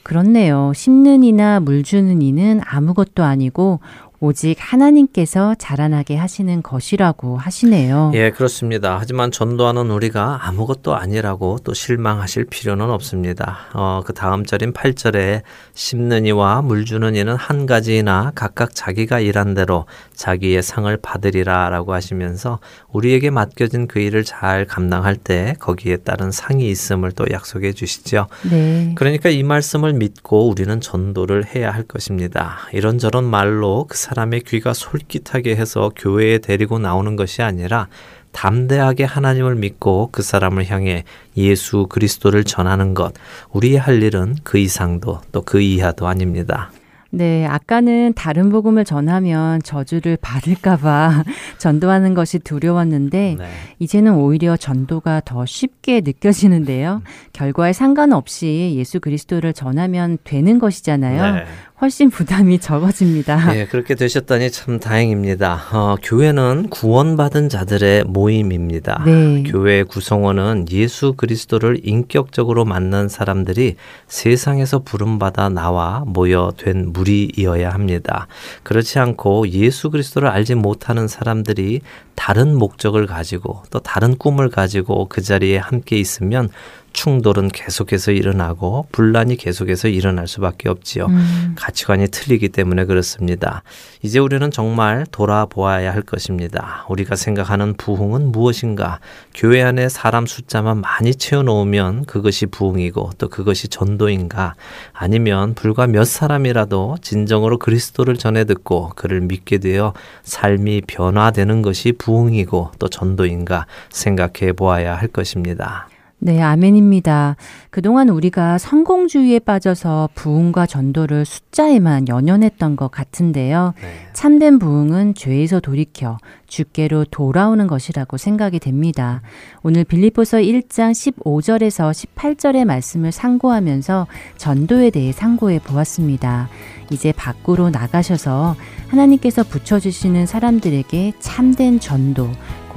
그렇네요. 0.08 0.72
심는 0.74 1.22
이나 1.26 1.60
물 1.60 1.84
주는 1.84 2.22
이는 2.22 2.62
아무것도 2.64 3.26
아니고 3.26 3.82
오직 4.20 4.56
하나님께서 4.60 5.56
자라나게 5.56 6.16
하시는 6.16 6.64
것이라고 6.64 7.38
하시네요. 7.38 8.12
예, 8.16 8.32
그렇습니다. 8.32 8.98
하지만 9.00 9.32
전도하는 9.32 9.92
우리가 9.92 10.40
아무것도 10.48 10.96
아니라고 10.96 11.60
또 11.64 11.74
실망하실 11.74 12.46
필요는 12.46 12.90
없습니다. 12.90 13.60
어, 13.74 14.02
그 14.06 14.14
다음 14.14 14.44
절인 14.44 14.74
8절에 14.74 15.44
심는 15.76 16.26
이와 16.26 16.64
물 16.64 16.86
주는 16.86 17.16
이는 17.16 17.36
한 17.36 17.68
가지나 17.68 18.32
각각 18.34 18.74
자기가 18.74 19.20
일한 19.20 19.54
대로 19.54 19.86
자기의 20.16 20.64
상을 20.64 20.96
받으리라 20.98 21.70
라고 21.70 21.94
하시면서 21.94 22.60
우리에게 22.92 23.30
맡겨진 23.30 23.88
그 23.88 24.00
일을 24.00 24.24
잘 24.24 24.66
감당할 24.66 25.16
때 25.16 25.54
거기에 25.60 25.98
따른 25.98 26.32
상이 26.32 26.70
있음을 26.70 27.12
또 27.12 27.26
약속해 27.30 27.72
주시죠. 27.72 28.28
네. 28.50 28.94
그러니까 28.96 29.30
이 29.30 29.44
말씀을 29.44 29.94
믿고 29.94 30.50
우리는 30.50 30.82
전도를 30.82 31.46
해야 31.56 31.72
할 31.72 31.84
것입니다. 31.84 32.58
이런저런 32.74 33.24
말로 33.24 33.86
그 33.88 33.98
사람의 34.08 34.42
귀가 34.48 34.74
솔깃하게 34.74 35.58
해서 35.58 35.92
교회에 35.94 36.38
데리고 36.38 36.80
나오는 36.80 37.18
것이 37.18 37.42
아니라 37.42 37.90
담대하게 38.32 39.04
하나님을 39.04 39.56
믿고 39.56 40.10
그 40.14 40.22
사람을 40.22 40.70
향해 40.70 41.04
예수 41.36 41.88
그리스도를 41.88 42.46
전하는 42.46 42.94
것. 42.94 43.14
우리의 43.52 43.78
할 43.78 44.02
일은 44.02 44.36
그 44.44 44.60
이상도 44.60 45.20
또 45.32 45.42
그 45.42 45.60
이하도 45.60 46.08
아닙니다. 46.08 46.72
네, 47.10 47.46
아까는 47.46 48.14
다른 48.16 48.50
복음을 48.50 48.84
전하면 48.84 49.62
저주를 49.64 50.18
받을까봐 50.22 51.24
전도하는 51.58 52.14
것이 52.14 52.38
두려웠는데, 52.40 53.38
네. 53.40 53.46
이제는 53.80 54.16
오히려 54.16 54.58
전도가 54.58 55.22
더 55.24 55.46
쉽게 55.46 56.02
느껴지는데요. 56.02 57.02
음. 57.06 57.12
결과에 57.32 57.72
상관없이 57.72 58.74
예수 58.76 59.00
그리스도를 59.00 59.54
전하면 59.54 60.18
되는 60.26 60.60
것이잖아요. 60.60 61.36
네. 61.36 61.46
훨씬 61.80 62.10
부담이 62.10 62.58
적어집니다. 62.60 63.56
예, 63.56 63.66
그렇게 63.68 63.94
되셨다니 63.94 64.52
참 64.52 64.80
다행입니다. 64.80 65.64
어, 65.72 65.96
교회는 66.02 66.70
구원받은 66.70 67.50
자들의 67.50 68.06
모임입니다. 68.06 69.04
네. 69.06 69.44
교회 69.44 69.84
구성원은 69.84 70.66
예수 70.72 71.14
그리스도를 71.14 71.82
인격적으로 71.84 72.66
만난 72.66 73.10
사람들이 73.10 73.76
세상에서 74.08 74.80
부름받아 74.80 75.50
나와 75.50 76.04
모여 76.08 76.52
된 76.58 76.92
무리이어야 76.94 77.70
합니다. 77.70 78.28
그렇지 78.64 78.98
않고 78.98 79.50
예수 79.50 79.92
그리스도를 79.92 80.30
알지 80.30 80.56
못하는 80.56 81.08
사람들이 81.08 81.82
다른 82.16 82.58
목적을 82.58 83.06
가지고 83.06 83.62
또 83.70 83.80
다른 83.80 84.18
꿈을 84.18 84.50
가지고 84.50 85.08
그 85.08 85.22
자리에 85.22 85.58
함께 85.58 85.98
있으면 85.98 86.50
충돌은 86.98 87.50
계속해서 87.50 88.12
일어나고 88.12 88.88
분란이 88.92 89.38
계속해서 89.38 89.88
일어날 89.88 90.28
수밖에 90.28 90.68
없지요. 90.68 91.06
음. 91.06 91.54
가치관이 91.56 92.08
틀리기 92.08 92.50
때문에 92.50 92.86
그렇습니다. 92.86 93.62
이제 94.02 94.18
우리는 94.18 94.50
정말 94.50 95.06
돌아보아야 95.12 95.94
할 95.94 96.02
것입니다. 96.02 96.88
우리가 96.90 97.16
생각하는 97.16 97.76
부흥은 97.76 98.32
무엇인가? 98.32 99.00
교회 99.36 99.62
안에 99.62 99.90
사람 99.90 100.26
숫자만 100.26 100.82
많이 100.82 101.14
채워 101.14 101.44
놓으면 101.44 102.06
그것이 102.06 102.48
부흥이고 102.48 103.12
또 103.20 103.30
그것이 103.30 103.68
전도인가? 103.68 104.56
아니면 104.92 105.54
불과 105.54 105.86
몇 105.86 106.04
사람이라도 106.04 106.98
진정으로 107.04 107.60
그리스도를 107.60 108.18
전해 108.18 108.44
듣고 108.44 108.90
그를 108.96 109.22
믿게 109.22 109.60
되어 109.60 109.94
삶이 110.24 110.82
변화되는 110.88 111.62
것이 111.62 111.92
부흥이고 111.92 112.72
또 112.80 112.88
전도인가 112.88 113.68
생각해 113.92 114.54
보아야 114.54 114.96
할 114.96 115.08
것입니다. 115.10 115.88
네, 116.20 116.42
아멘입니다. 116.42 117.36
그동안 117.70 118.10
우리가 118.10 118.58
성공주의에 118.58 119.38
빠져서 119.40 120.10
부흥과 120.16 120.66
전도를 120.66 121.26
숫자에만 121.26 122.08
연연했던 122.08 122.76
것 122.76 122.90
같은데요. 122.90 123.76
네. 123.80 123.88
참된 124.14 124.58
부흥은 124.58 125.14
죄에서 125.14 125.60
돌이켜 125.60 126.18
주께로 126.48 127.06
돌아오는 127.12 127.68
것이라고 127.68 128.18
생각이 128.18 128.58
됩니다. 128.58 129.22
오늘 129.62 129.84
빌립보서 129.84 130.38
1장 130.38 130.92
15절에서 130.92 131.92
18절의 131.92 132.66
말씀을 132.66 133.12
상고하면서 133.12 134.08
전도에 134.38 134.90
대해 134.90 135.12
상고해 135.12 135.60
보았습니다. 135.60 136.50
이제 136.90 137.12
밖으로 137.12 137.70
나가셔서 137.70 138.56
하나님께서 138.88 139.44
붙여주시는 139.44 140.26
사람들에게 140.26 141.14
참된 141.20 141.80
전도, 141.80 142.28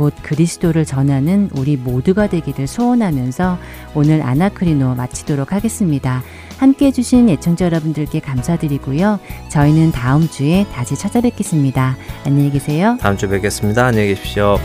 곧 0.00 0.14
그리스도를 0.22 0.86
전하는 0.86 1.50
우리 1.54 1.76
모두가 1.76 2.26
되기를 2.26 2.66
소원하면서 2.66 3.58
오늘 3.94 4.22
아나크리노 4.22 4.94
마치도록 4.94 5.52
하겠습니다. 5.52 6.22
함께 6.56 6.86
해주신 6.86 7.28
애청자 7.28 7.66
여러분들께 7.66 8.20
감사드리고요. 8.20 9.20
저희는 9.50 9.92
다음 9.92 10.26
주에 10.26 10.64
다시 10.72 10.96
찾아뵙겠습니다. 10.96 11.98
안녕히 12.24 12.50
계세요. 12.50 12.96
다음 12.98 13.18
주에 13.18 13.28
뵙겠습니다. 13.28 13.84
안녕히 13.84 14.08
계십시오. 14.08 14.56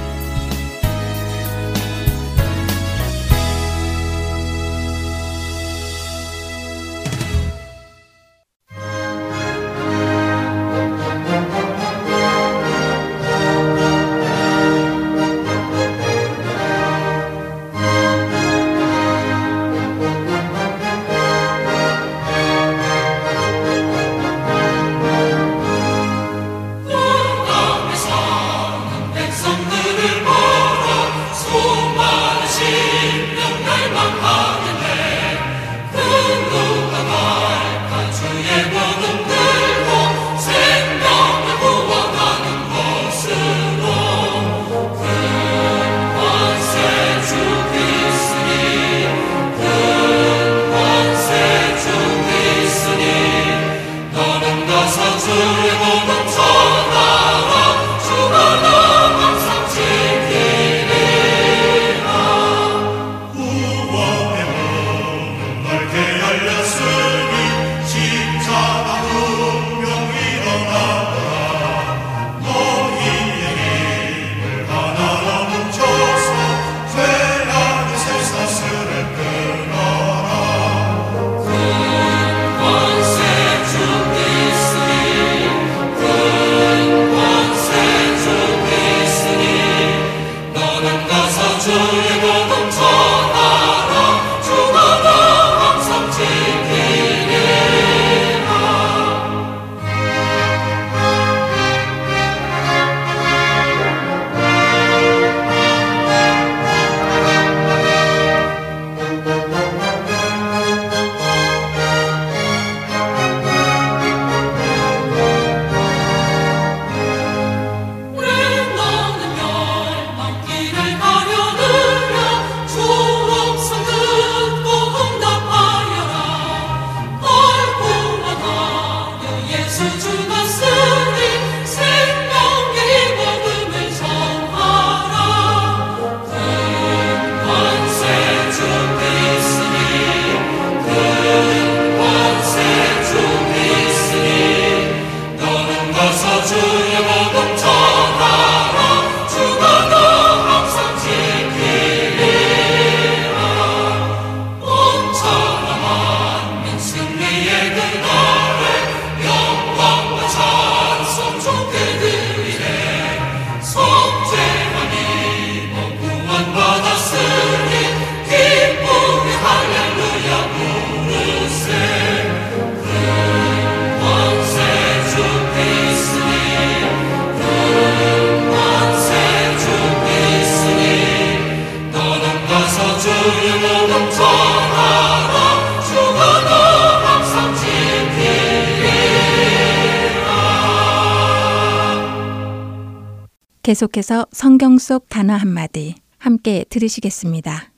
계속해서 193.65 194.27
성경 194.31 194.77
속 194.77 195.09
단어 195.09 195.33
한마디 195.33 195.95
함께 196.19 196.65
들으시겠습니다. 196.69 197.71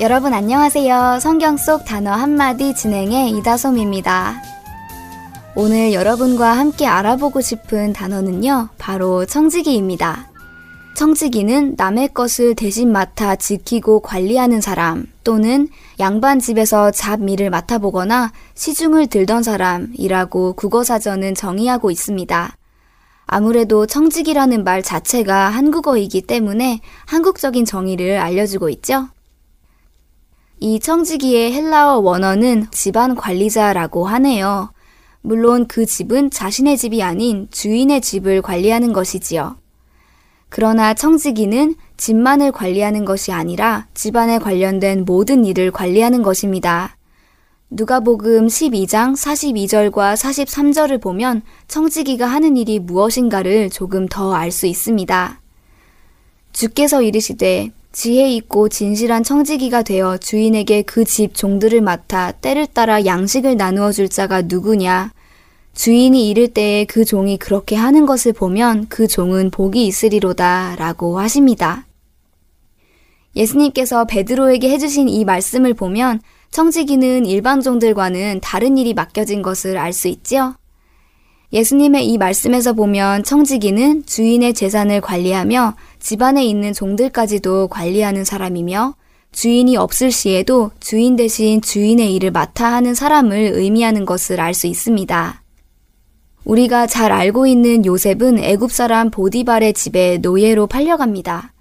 여러분 0.00 0.32
안녕하세요. 0.32 1.18
성경 1.20 1.58
속 1.58 1.84
단어 1.84 2.12
한마디 2.12 2.74
진행의 2.74 3.32
이다솜입니다. 3.32 4.42
오늘 5.56 5.92
여러분과 5.92 6.56
함께 6.56 6.86
알아보고 6.86 7.42
싶은 7.42 7.92
단어는요, 7.92 8.70
바로 8.78 9.26
청지기입니다. 9.26 10.30
청지기는 10.94 11.74
남의 11.76 12.14
것을 12.14 12.54
대신 12.54 12.90
맡아 12.90 13.36
지키고 13.36 14.00
관리하는 14.00 14.62
사람 14.62 15.14
또는 15.26 15.66
양반 15.98 16.38
집에서 16.38 16.92
잡일을 16.92 17.50
맡아보거나 17.50 18.32
시중을 18.54 19.08
들던 19.08 19.42
사람이라고 19.42 20.52
국어사전은 20.52 21.34
정의하고 21.34 21.90
있습니다. 21.90 22.56
아무래도 23.26 23.86
청지기라는 23.86 24.62
말 24.62 24.84
자체가 24.84 25.48
한국어이기 25.48 26.22
때문에 26.22 26.80
한국적인 27.06 27.64
정의를 27.64 28.18
알려주고 28.18 28.68
있죠. 28.68 29.08
이 30.60 30.78
청지기의 30.78 31.52
헬라어 31.54 31.98
원어는 31.98 32.68
집안 32.70 33.16
관리자라고 33.16 34.06
하네요. 34.06 34.72
물론 35.22 35.66
그 35.66 35.86
집은 35.86 36.30
자신의 36.30 36.76
집이 36.76 37.02
아닌 37.02 37.48
주인의 37.50 38.00
집을 38.00 38.42
관리하는 38.42 38.92
것이지요. 38.92 39.56
그러나 40.48 40.94
청지기는 40.94 41.74
집만을 41.96 42.52
관리하는 42.52 43.04
것이 43.04 43.32
아니라 43.32 43.86
집안에 43.94 44.38
관련된 44.38 45.04
모든 45.04 45.44
일을 45.44 45.70
관리하는 45.70 46.22
것입니다. 46.22 46.96
누가복음 47.70 48.46
12장 48.46 49.14
42절과 49.16 50.14
43절을 50.16 51.00
보면 51.02 51.42
청지기가 51.66 52.26
하는 52.26 52.56
일이 52.56 52.78
무엇인가를 52.78 53.70
조금 53.70 54.06
더 54.08 54.34
알 54.34 54.52
수 54.52 54.66
있습니다. 54.66 55.40
주께서 56.52 57.02
이르시되 57.02 57.70
지혜 57.92 58.30
있고 58.34 58.68
진실한 58.68 59.22
청지기가 59.24 59.82
되어 59.82 60.16
주인에게 60.18 60.82
그 60.82 61.04
집 61.04 61.34
종들을 61.34 61.80
맡아 61.80 62.30
때를 62.32 62.66
따라 62.66 63.04
양식을 63.04 63.56
나누어 63.56 63.90
줄 63.90 64.08
자가 64.08 64.42
누구냐? 64.42 65.10
주인이 65.76 66.28
이를 66.30 66.48
때에 66.48 66.86
그 66.86 67.04
종이 67.04 67.36
그렇게 67.36 67.76
하는 67.76 68.06
것을 68.06 68.32
보면 68.32 68.86
그 68.88 69.06
종은 69.06 69.50
복이 69.50 69.86
있으리로다 69.86 70.74
라고 70.76 71.20
하십니다. 71.20 71.86
예수님께서 73.36 74.06
베드로에게 74.06 74.70
해주신 74.70 75.10
이 75.10 75.24
말씀을 75.26 75.74
보면 75.74 76.20
청지기는 76.50 77.26
일반 77.26 77.60
종들과는 77.60 78.40
다른 78.42 78.78
일이 78.78 78.94
맡겨진 78.94 79.42
것을 79.42 79.76
알 79.76 79.92
수 79.92 80.08
있지요. 80.08 80.56
예수님의 81.52 82.08
이 82.08 82.16
말씀에서 82.16 82.72
보면 82.72 83.22
청지기는 83.22 84.06
주인의 84.06 84.54
재산을 84.54 85.02
관리하며 85.02 85.76
집안에 86.00 86.42
있는 86.42 86.72
종들까지도 86.72 87.68
관리하는 87.68 88.24
사람이며 88.24 88.94
주인이 89.32 89.76
없을 89.76 90.10
시에도 90.10 90.70
주인 90.80 91.16
대신 91.16 91.60
주인의 91.60 92.14
일을 92.14 92.30
맡아 92.30 92.72
하는 92.72 92.94
사람을 92.94 93.52
의미하는 93.54 94.06
것을 94.06 94.40
알 94.40 94.54
수 94.54 94.66
있습니다. 94.66 95.42
우리가 96.46 96.86
잘 96.86 97.10
알고 97.10 97.48
있는 97.48 97.84
요셉은 97.84 98.38
애굽 98.38 98.70
사람 98.70 99.10
보디발의 99.10 99.74
집에 99.74 100.18
노예로 100.18 100.68
팔려갑니다. 100.68 101.52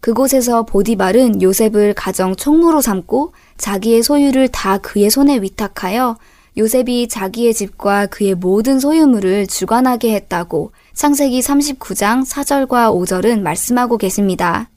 그곳에서 0.00 0.64
보디발은 0.64 1.40
요셉을 1.40 1.94
가정 1.94 2.36
총무로 2.36 2.82
삼고 2.82 3.32
자기의 3.56 4.02
소유를 4.02 4.48
다 4.48 4.76
그의 4.76 5.08
손에 5.08 5.38
위탁하여 5.38 6.18
요셉이 6.58 7.08
자기의 7.08 7.54
집과 7.54 8.06
그의 8.06 8.34
모든 8.34 8.78
소유물을 8.78 9.46
주관하게 9.46 10.14
했다고 10.14 10.72
창세기 10.92 11.40
39장 11.40 12.26
4절과 12.26 12.92
5절은 12.94 13.40
말씀하고 13.40 13.96
계십니다. 13.96 14.68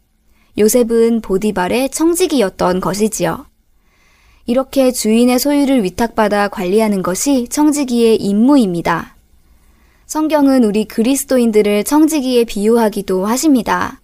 요셉은 0.57 1.19
보디발의 1.19 1.89
청지기였던 1.89 2.79
것이지요. 2.79 3.45
이렇게 4.45 4.93
주인의 4.93 5.37
소유를 5.37 5.83
위탁받아 5.83 6.47
관리하는 6.47 7.03
것이 7.03 7.47
청지기의 7.49 8.15
임무입니다. 8.15 9.18
성경은 10.09 10.63
우리 10.63 10.85
그리스도인들을 10.85 11.83
청지기에 11.83 12.45
비유하기도 12.45 13.27
하십니다. 13.27 14.01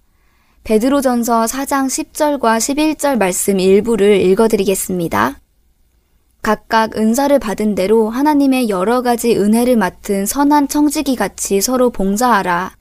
베드로전서 0.63 1.45
4장 1.45 1.87
10절과 1.87 2.59
11절 2.59 3.17
말씀 3.17 3.59
일부를 3.59 4.21
읽어드리겠습니다. 4.21 5.39
각각 6.43 6.95
은사를 6.95 7.39
받은 7.39 7.73
대로 7.73 8.11
하나님의 8.11 8.69
여러 8.69 9.01
가지 9.01 9.35
은혜를 9.35 9.77
맡은 9.77 10.27
선한 10.27 10.67
청지기 10.67 11.15
같이 11.15 11.59
서로 11.59 11.89
봉사하라. 11.89 12.75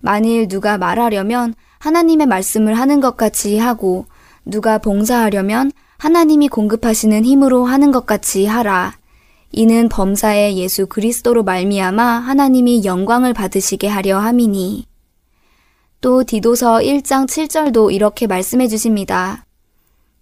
만일 0.00 0.48
누가 0.48 0.76
말하려면 0.76 1.54
하나님의 1.78 2.26
말씀을 2.26 2.74
하는 2.74 3.00
것 3.00 3.16
같이 3.16 3.56
하고 3.56 4.06
누가 4.44 4.78
봉사하려면 4.78 5.70
하나님이 5.98 6.48
공급하시는 6.48 7.24
힘으로 7.24 7.66
하는 7.66 7.92
것 7.92 8.04
같이 8.04 8.46
하라. 8.46 8.94
이는 9.56 9.88
범사의 9.88 10.56
예수 10.56 10.86
그리스도로 10.86 11.44
말미암아 11.44 12.02
하나님이 12.02 12.84
영광을 12.84 13.32
받으시게 13.32 13.86
하려 13.86 14.18
함이니. 14.18 14.84
또 16.00 16.24
디도서 16.24 16.78
1장 16.78 17.28
7절도 17.28 17.92
이렇게 17.92 18.26
말씀해 18.26 18.66
주십니다. 18.66 19.46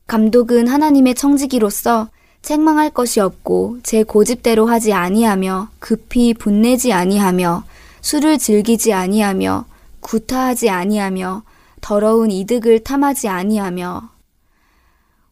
감독은 0.06 0.68
하나님의 0.68 1.14
청지기로서 1.14 2.10
책망할 2.42 2.90
것이 2.90 3.20
없고 3.20 3.78
제 3.82 4.02
고집대로 4.02 4.66
하지 4.66 4.92
아니하며 4.92 5.70
급히 5.78 6.34
분내지 6.34 6.92
아니하며 6.92 7.64
술을 8.02 8.36
즐기지 8.36 8.92
아니하며 8.92 9.64
구타하지 10.00 10.68
아니하며 10.68 11.42
더러운 11.80 12.30
이득을 12.30 12.80
탐하지 12.80 13.28
아니하며 13.28 14.10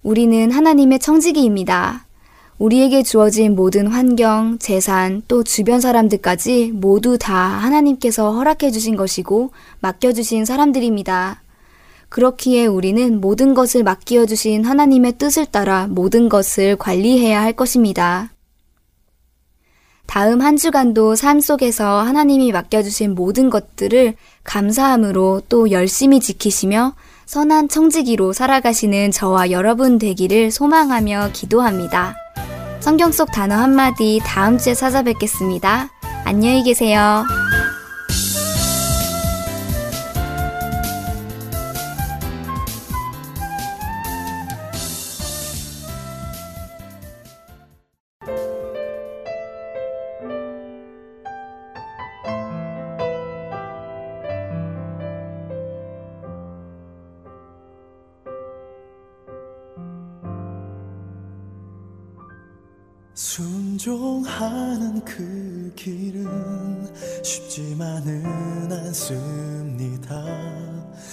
우리는 0.02 0.50
하나님의 0.50 1.00
청지기입니다. 1.00 2.06
우리에게 2.60 3.02
주어진 3.02 3.56
모든 3.56 3.86
환경, 3.86 4.58
재산, 4.58 5.22
또 5.26 5.42
주변 5.42 5.80
사람들까지 5.80 6.72
모두 6.74 7.16
다 7.16 7.34
하나님께서 7.34 8.32
허락해 8.32 8.70
주신 8.70 8.96
것이고 8.96 9.50
맡겨주신 9.80 10.44
사람들입니다. 10.44 11.42
그렇기에 12.10 12.66
우리는 12.66 13.18
모든 13.18 13.54
것을 13.54 13.82
맡겨 13.82 14.26
주신 14.26 14.66
하나님의 14.66 15.16
뜻을 15.16 15.46
따라 15.46 15.86
모든 15.86 16.28
것을 16.28 16.76
관리해야 16.76 17.40
할 17.40 17.54
것입니다. 17.54 18.30
다음 20.04 20.42
한 20.42 20.58
주간도 20.58 21.14
삶 21.14 21.40
속에서 21.40 22.02
하나님이 22.02 22.52
맡겨주신 22.52 23.14
모든 23.14 23.48
것들을 23.48 24.16
감사함으로 24.44 25.42
또 25.48 25.70
열심히 25.70 26.20
지키시며 26.20 26.92
선한 27.24 27.68
청지기로 27.68 28.34
살아가시는 28.34 29.12
저와 29.12 29.50
여러분 29.50 29.98
되기를 29.98 30.50
소망하며 30.50 31.30
기도합니다. 31.32 32.16
성경 32.80 33.12
속 33.12 33.30
단어 33.30 33.56
한마디 33.56 34.20
다음 34.24 34.56
주에 34.56 34.74
찾아뵙겠습니다. 34.74 35.90
안녕히 36.24 36.62
계세요. 36.62 37.24
순종하는 63.20 65.04
그 65.04 65.70
길은 65.76 66.88
쉽지만은 67.22 68.24
않습니다. 68.72 70.24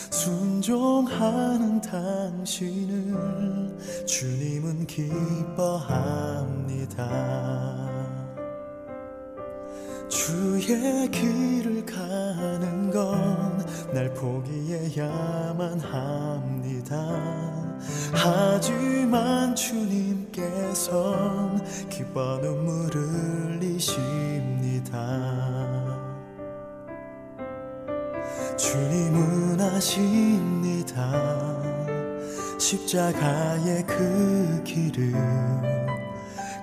순종하는 0.10 1.82
당신을 1.82 3.14
주님은 4.06 4.88
기뻐합니다. 4.88 6.08
주의 10.08 11.12
길을 11.12 11.86
가는 11.86 12.90
건 12.90 13.48
날 13.94 14.14
포기해야만 14.14 15.80
합니다. 15.80 16.98
하지만 18.14 19.56
주님 19.56 20.17
께선 20.38 21.60
기뻐 21.90 22.38
눈물을 22.38 23.02
흘리십니다. 23.60 24.94
주님은 28.56 29.60
아십니다. 29.60 31.12
십자가의 32.60 33.84
그 33.88 34.62
길을 34.64 35.16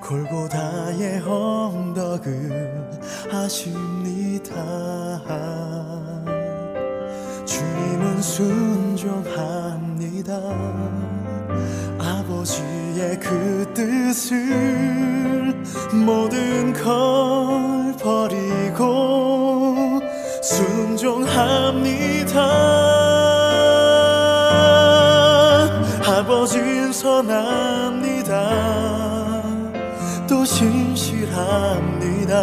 골고다의 0.01 1.21
언덕을 1.23 2.91
아십니다. 3.33 4.55
주님은 7.45 8.23
순종합니다. 8.23 9.35
아버지 11.99 12.74
나의 13.05 13.21
그 13.21 13.71
뜻을 13.75 15.55
모든 15.93 16.73
걸 16.73 17.95
버리고 18.01 20.01
순종합니다. 20.43 22.41
아버진 26.07 26.91
선합니다. 26.93 28.33
또 30.27 30.43
신실합니다. 30.45 32.35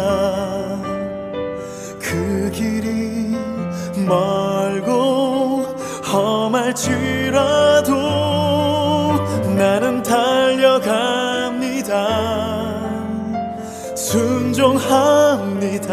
그 2.00 2.50
길이 2.52 3.36
멀고 4.06 5.64
험할지라도 6.12 7.92
나는 9.62 9.91
순종합니다 14.62 15.90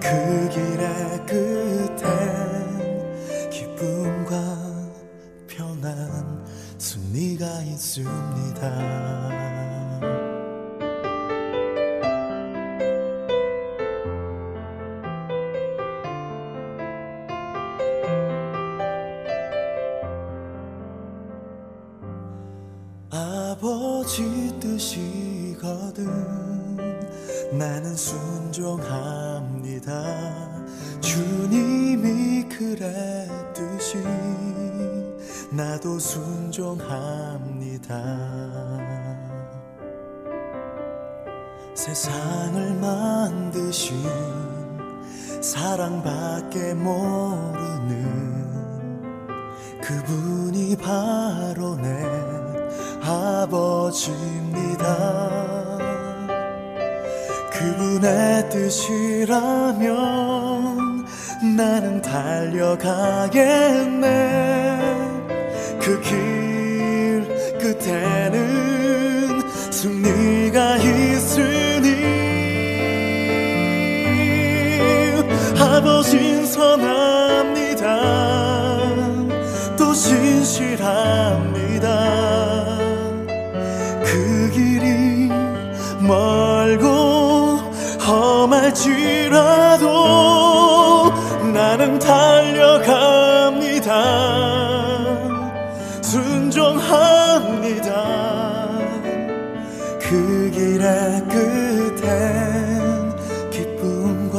그 0.00 0.48
길의 0.48 1.24
끝엔 1.24 3.08
기쁨과 3.48 4.34
편안 5.46 6.44
승리가 6.78 7.62
있습니다. 7.62 8.58
아버지 23.10 24.58
뜻이 24.58 25.37
거든 25.58 26.06
나는 27.52 27.96
순종합니다. 27.96 29.92
주님이 31.00 32.48
그랬듯이 32.48 33.98
나도 35.50 35.98
순종합니다. 35.98 37.18
세상을 41.74 42.74
만드신 42.74 43.96
사랑밖에 45.40 46.74
모르는 46.74 47.98
그분이 49.80 50.76
바로 50.76 51.76
내 51.76 52.04
아버지 53.00 54.12
입니다. 54.78 55.76
그분의 57.52 58.48
뜻이라면 58.48 59.88
나는 61.56 62.00
달려가겠네. 62.00 62.78
그 65.80 66.00
길 66.02 67.26
끝에는 67.58 69.40
승리가 69.70 70.76
있으니 70.76 71.88
아버진 75.58 76.46
선합니다. 76.46 77.98
또 79.76 79.92
신실합 79.94 81.47
험할지라도 88.68 89.84
나는 91.52 91.98
달려갑니다. 91.98 92.68
순종합니다. 96.02 97.48
그 100.00 100.50
길의 100.52 101.24
끝엔 101.28 103.16
기쁨과 103.50 104.38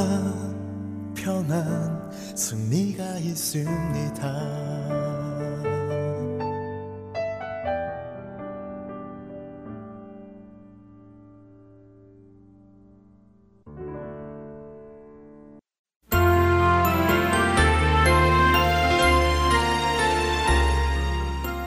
편안 1.15 2.11
승리가 2.35 3.03
있습니다 3.19 4.08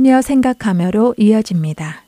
살며 0.00 0.22
생각하며로 0.22 1.14
이어집니다. 1.18 2.04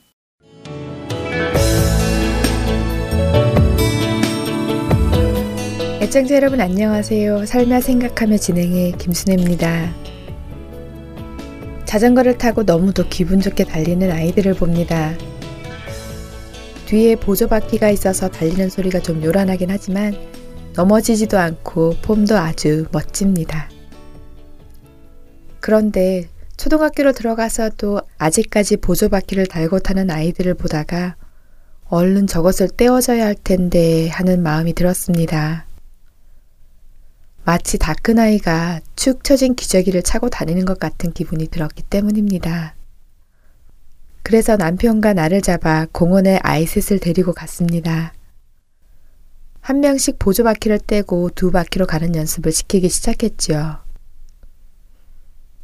애청자 6.01 6.37
여러분 6.37 6.63
안녕하세요. 6.63 7.45
살며 7.45 7.83
생각하며 7.83 8.39
진행의 8.39 8.93
김순혜입니다. 8.93 9.93
자전거를 11.85 12.39
타고 12.39 12.63
너무도 12.63 13.09
기분 13.11 13.41
좋게 13.41 13.65
달리는 13.65 14.11
아이들을 14.11 14.55
봅니다. 14.55 15.13
뒤에 16.87 17.17
보조바퀴가 17.17 17.91
있어서 17.91 18.31
달리는 18.31 18.71
소리가 18.71 19.01
좀 19.01 19.23
요란하긴 19.23 19.71
하지만 19.71 20.15
넘어지지도 20.75 21.39
않고 21.39 21.97
폼도 22.01 22.39
아주 22.39 22.87
멋집니다. 22.91 23.69
그런데 25.61 26.32
초등학교로 26.63 27.11
들어가서도 27.11 28.03
아직까지 28.19 28.77
보조바퀴를 28.77 29.47
달고 29.47 29.81
타는 29.81 30.13
아이들을 30.13 30.55
보다가 30.55 31.17
얼른 31.87 32.29
저것을 32.29 32.69
떼어져야 32.69 33.27
할 33.27 33.35
텐데 33.35 34.09
하는 34.09 34.45
마음이 34.45 34.73
들었습니다. 34.75 35.67
마치 37.45 37.79
다 37.79 37.95
큰 37.95 38.21
아이가 38.21 38.79
축 38.95 39.25
처진 39.25 39.57
기저귀를 39.57 40.05
차고 40.05 40.31
다니는 40.31 40.65
것 40.65 40.79
같은 40.79 41.13
기분이 41.13 41.49
들었기 41.49 41.83
때문입니다. 41.83 42.77
그래서 44.23 44.57
남편과 44.57 45.15
나를 45.15 45.41
잡아 45.41 45.89
공원에 45.91 46.39
아이셋을 46.45 47.01
데리고 47.01 47.33
갔습니다. 47.33 48.13
한 49.61 49.81
명씩 49.81 50.21
보조바퀴를 50.21 50.79
떼고 50.79 51.31
두 51.35 51.51
바퀴로 51.51 51.87
가는 51.87 52.15
연습을 52.15 52.53
시키기 52.53 52.89
시작했지요. 52.89 53.82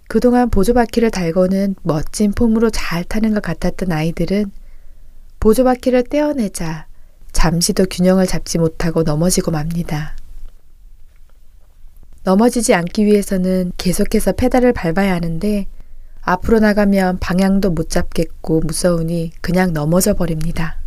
그동안 0.09 0.48
보조바퀴를 0.48 1.11
달고는 1.11 1.76
멋진 1.82 2.32
폼으로 2.32 2.70
잘 2.70 3.04
타는 3.04 3.34
것 3.34 3.42
같았던 3.42 3.92
아이들은 3.92 4.50
보조바퀴를 5.38 6.04
떼어내자 6.04 6.86
잠시도 7.32 7.84
균형을 7.84 8.26
잡지 8.26 8.59
못하고 8.59 9.02
넘어지고 9.02 9.50
맙니다. 9.50 10.16
넘어지지 12.24 12.74
않기 12.74 13.04
위해서는 13.04 13.72
계속해서 13.76 14.32
페달을 14.32 14.72
밟아야 14.72 15.14
하는데 15.14 15.66
앞으로 16.22 16.59
나가면 16.59 17.18
방향도 17.20 17.70
못 17.70 17.90
잡겠고 17.90 18.61
무서우니 18.61 19.32
그냥 19.42 19.72
넘어져 19.72 20.14
버립니다. 20.14 20.80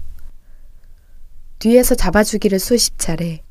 뒤에서 1.59 1.93
잡아주기를 1.93 2.59
수십 2.59 2.97
차례 2.97 3.43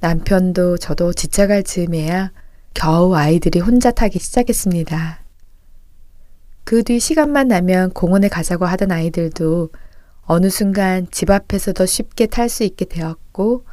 남편도 0.00 0.76
저도 0.78 1.14
지쳐갈 1.14 1.64
즈음에야 1.64 2.30
겨우 2.78 3.12
아이들이 3.16 3.58
혼자 3.58 3.90
타기 3.90 4.20
시작했습니다. 4.20 5.18
그 6.62 6.84
뒤 6.84 7.00
시간만 7.00 7.48
나면 7.48 7.90
공원에 7.90 8.28
가자고 8.28 8.66
하던 8.66 8.92
아이들도 8.92 9.70
어느 10.22 10.48
순간 10.48 11.08
집 11.10 11.30
앞에서도 11.30 11.84
쉽게 11.84 12.26
탈 12.26 12.48
수 12.48 12.62
있게 12.62 12.84
되었고 12.84 13.64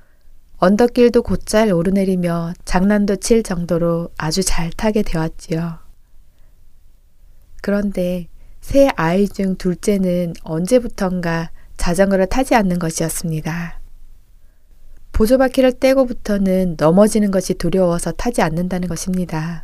언덕길도 0.58 1.22
곧잘 1.22 1.72
오르내리며 1.72 2.54
장난도 2.66 3.18
칠 3.18 3.44
정도로 3.44 4.10
아주 4.18 4.42
잘 4.42 4.72
타게 4.72 5.04
되었지요. 5.04 5.78
그런데 7.62 8.28
세 8.60 8.90
아이 8.96 9.30
중 9.30 9.56
둘째는 9.56 10.34
언제부턴가 10.42 11.52
자전거를 11.78 12.26
타지 12.26 12.56
않는 12.56 12.80
것이었습니다. 12.80 13.75
보조바퀴를 15.16 15.80
떼고부터는 15.80 16.76
넘어지는 16.78 17.32
것이 17.32 17.54
두려워서 17.54 18.12
타지 18.12 18.42
않는다는 18.42 18.90
것입니다. 18.90 19.64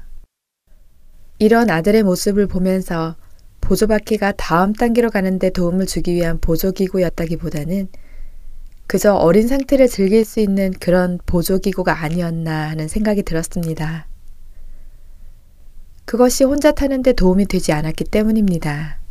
이런 1.39 1.69
아들의 1.69 2.03
모습을 2.03 2.47
보면서 2.47 3.17
보조바퀴가 3.59 4.31
다음 4.37 4.71
단계로 4.71 5.09
가는데 5.09 5.49
도움을 5.49 5.87
주기 5.87 6.13
위한 6.13 6.39
보조기구였다기보다는 6.39 7.89
그저 8.87 9.13
어린 9.13 9.49
상태를 9.49 9.89
즐길 9.89 10.23
수 10.23 10.39
있는 10.39 10.71
그런 10.71 11.19
보조기구가 11.25 12.01
아니었나 12.01 12.69
하는 12.69 12.87
생각이 12.87 13.23
들었습니다. 13.23 14.07
그것이 16.05 16.45
혼자 16.45 16.71
타는데 16.71 17.11
도움이 17.11 17.47
되지 17.47 17.73
않았기 17.73 18.05
때문입니다. 18.05 19.01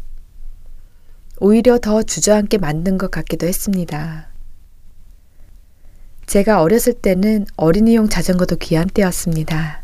오히려 1.38 1.78
더 1.78 2.02
주저앉게 2.02 2.56
만든 2.56 2.96
것 2.96 3.10
같기도 3.10 3.46
했습니다. 3.46 4.29
제가 6.30 6.62
어렸을 6.62 6.92
때는 6.92 7.44
어린이용 7.56 8.08
자전거도 8.08 8.54
귀한 8.58 8.86
때였습니다. 8.86 9.82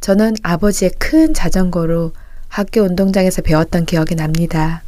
저는 0.00 0.36
아버지의 0.42 0.92
큰 0.98 1.34
자전거로 1.34 2.12
학교 2.48 2.80
운동장에서 2.80 3.42
배웠던 3.42 3.84
기억이 3.84 4.14
납니다. 4.14 4.82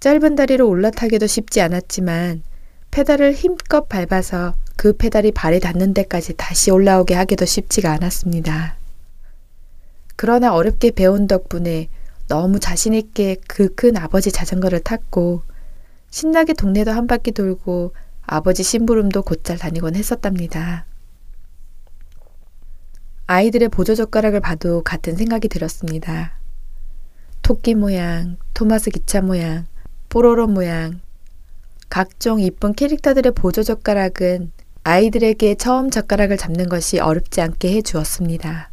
짧은 0.00 0.34
다리로 0.34 0.68
올라타기도 0.68 1.28
쉽지 1.28 1.60
않았지만 1.60 2.42
페달을 2.90 3.34
힘껏 3.34 3.88
밟아서 3.88 4.56
그 4.74 4.92
페달이 4.96 5.30
발이 5.30 5.60
닿는 5.60 5.94
데까지 5.94 6.34
다시 6.36 6.72
올라오게 6.72 7.14
하기도 7.14 7.44
쉽지가 7.44 7.92
않았습니다. 7.92 8.74
그러나 10.16 10.52
어렵게 10.52 10.90
배운 10.90 11.28
덕분에 11.28 11.86
너무 12.26 12.58
자신있게 12.58 13.36
그 13.46 13.72
큰 13.76 13.96
아버지 13.96 14.32
자전거를 14.32 14.80
탔고 14.80 15.42
신나게 16.10 16.54
동네도 16.54 16.90
한 16.90 17.06
바퀴 17.06 17.30
돌고 17.30 17.92
아버지 18.26 18.62
심부름도 18.62 19.22
곧잘 19.22 19.58
다니곤 19.58 19.96
했었답니다. 19.96 20.86
아이들의 23.26 23.68
보조젓가락을 23.70 24.40
봐도 24.40 24.82
같은 24.82 25.16
생각이 25.16 25.48
들었습니다. 25.48 26.32
토끼 27.42 27.74
모양, 27.74 28.36
토마스 28.54 28.90
기차 28.90 29.20
모양, 29.20 29.66
뽀로로 30.08 30.46
모양, 30.46 31.00
각종 31.88 32.40
이쁜 32.40 32.74
캐릭터들의 32.74 33.32
보조젓가락은 33.32 34.52
아이들에게 34.82 35.54
처음 35.54 35.90
젓가락을 35.90 36.36
잡는 36.36 36.68
것이 36.68 36.98
어렵지 36.98 37.40
않게 37.40 37.74
해 37.74 37.82
주었습니다. 37.82 38.70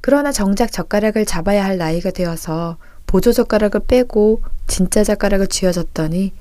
그러나 0.00 0.32
정작 0.32 0.70
젓가락을 0.70 1.24
잡아야 1.24 1.64
할 1.64 1.78
나이가 1.78 2.10
되어서 2.10 2.76
보조젓가락을 3.06 3.80
빼고 3.88 4.42
진짜 4.66 5.02
젓가락을 5.02 5.46
쥐어줬더니 5.46 6.32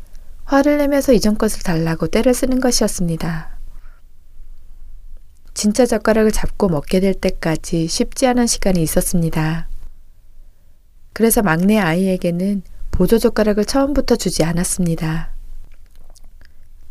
화를 0.45 0.77
내면서 0.77 1.11
이전 1.11 1.37
것을 1.37 1.61
달라고 1.63 2.07
때를 2.07 2.33
쓰는 2.33 2.59
것이었습니다. 2.59 3.49
진짜 5.53 5.85
젓가락을 5.85 6.31
잡고 6.31 6.69
먹게 6.69 6.99
될 6.99 7.13
때까지 7.13 7.87
쉽지 7.87 8.27
않은 8.27 8.45
시간이 8.45 8.81
있었습니다. 8.81 9.67
그래서 11.13 11.41
막내 11.41 11.79
아이에게는 11.79 12.61
보조 12.91 13.17
젓가락을 13.17 13.65
처음부터 13.65 14.17
주지 14.17 14.43
않았습니다. 14.43 15.31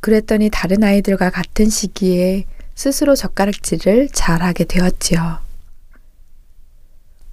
그랬더니 0.00 0.50
다른 0.50 0.82
아이들과 0.82 1.30
같은 1.30 1.68
시기에 1.68 2.44
스스로 2.74 3.14
젓가락질을 3.14 4.08
잘하게 4.08 4.64
되었지요. 4.64 5.38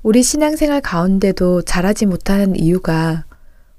우리 0.04 0.24
신앙생활 0.24 0.82
가운데도 0.82 1.64
잘하지 1.64 2.06
못하는 2.06 2.56
이유가 2.56 3.26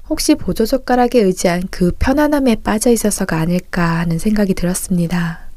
혹시 0.09 0.35
보조젓가락에 0.35 1.21
의지한 1.21 1.63
그 1.71 1.93
편안함에 1.99 2.57
빠져 2.57 2.91
있어서가 2.91 3.39
아닐까 3.39 3.99
하는 3.99 4.19
생각이 4.19 4.55
들었습니다. 4.55 5.49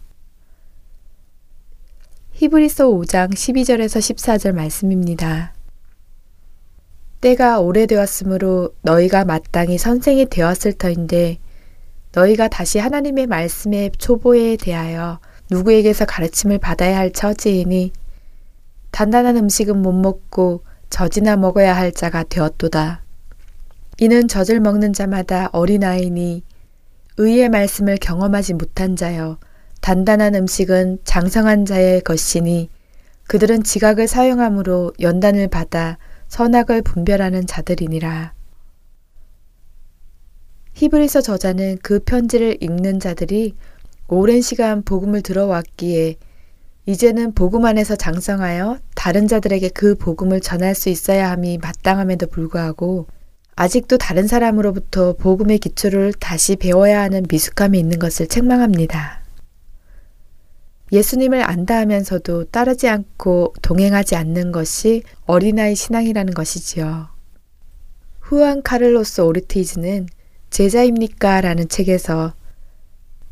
히브리서 2.34 2.88
5장 2.89 3.34
12절에서 3.34 4.00
14절 4.00 4.54
말씀입니다. 4.54 5.54
때가 7.22 7.60
오래되었으므로 7.60 8.74
너희가 8.82 9.26
마땅히 9.26 9.78
선생이 9.78 10.28
되었을 10.28 10.74
터인데 10.74 11.39
너희가 12.12 12.50
다시 12.50 12.78
하나님의 12.78 13.28
말씀의 13.28 13.91
초보에 13.98 14.58
대하여 14.58 15.20
누구에게서 15.50 16.06
가르침을 16.06 16.60
받아야 16.60 16.98
할 16.98 17.12
처지이니 17.12 17.93
단단한 18.91 19.38
음식은 19.38 19.82
못 19.82 19.91
먹고 19.91 20.64
젖이나 20.89 21.36
먹어야 21.36 21.76
할 21.76 21.91
자가 21.91 22.24
되었도다. 22.24 23.05
이는 23.98 24.28
젖을 24.28 24.60
먹는 24.60 24.91
자마다 24.91 25.50
어린아이니 25.54 26.43
의의 27.18 27.48
말씀을 27.48 27.98
경험하지 27.98 28.56
못한 28.56 28.98
자여 28.98 29.38
단단한 29.80 30.36
음식은 30.36 31.00
장성한 31.06 31.66
자의 31.66 32.02
것이니 32.02 32.70
그들은 33.28 33.64
지각을 33.64 34.08
사용함으로 34.08 34.91
연단을 35.00 35.48
받아 35.48 35.98
선악을 36.28 36.82
분별하는 36.82 37.48
자들이니라. 37.48 38.34
히브리서 40.74 41.22
저자는 41.22 41.78
그 41.82 42.00
편지를 42.00 42.58
읽는 42.62 43.00
자들이 43.00 43.56
오랜 44.08 44.41
시간 44.41 44.84
복음을 44.84 45.22
들어왔기에 45.22 46.18
이제는 46.86 47.34
복음 47.34 47.66
안에서 47.66 47.96
장성하여 47.96 48.80
다른 48.93 49.28
자들에게 49.28 49.70
그 49.70 49.96
복음을 49.96 50.41
전할 50.41 50.76
수 50.76 50.89
있어야 50.89 51.32
함이 51.32 51.60
마땅함에도 51.60 52.28
불구하고 52.28 53.08
아직도 53.56 53.97
다른 53.97 54.28
사람으로부터 54.28 55.14
복음의 55.14 55.60
기초를 55.60 56.14
다시 56.14 56.58
배워야 56.58 57.01
하는 57.01 57.26
미숙함이 57.30 57.80
있는 57.80 57.99
것을 57.99 58.28
책망합니다. 58.28 59.22
예수님을 60.91 61.41
안다 61.41 61.78
하면서도 61.78 62.45
따르지 62.45 62.89
않고 62.89 63.53
동행하지 63.62 64.16
않는 64.16 64.51
것이 64.51 65.03
어린아이 65.26 65.76
신앙이라는 65.76 66.34
것이지요. 66.34 67.08
후안 68.20 68.62
카를로스 68.62 69.22
오르티즈는 69.22 70.08
제자입니까? 70.49 71.41
라는 71.41 71.70
책에서 71.70 72.34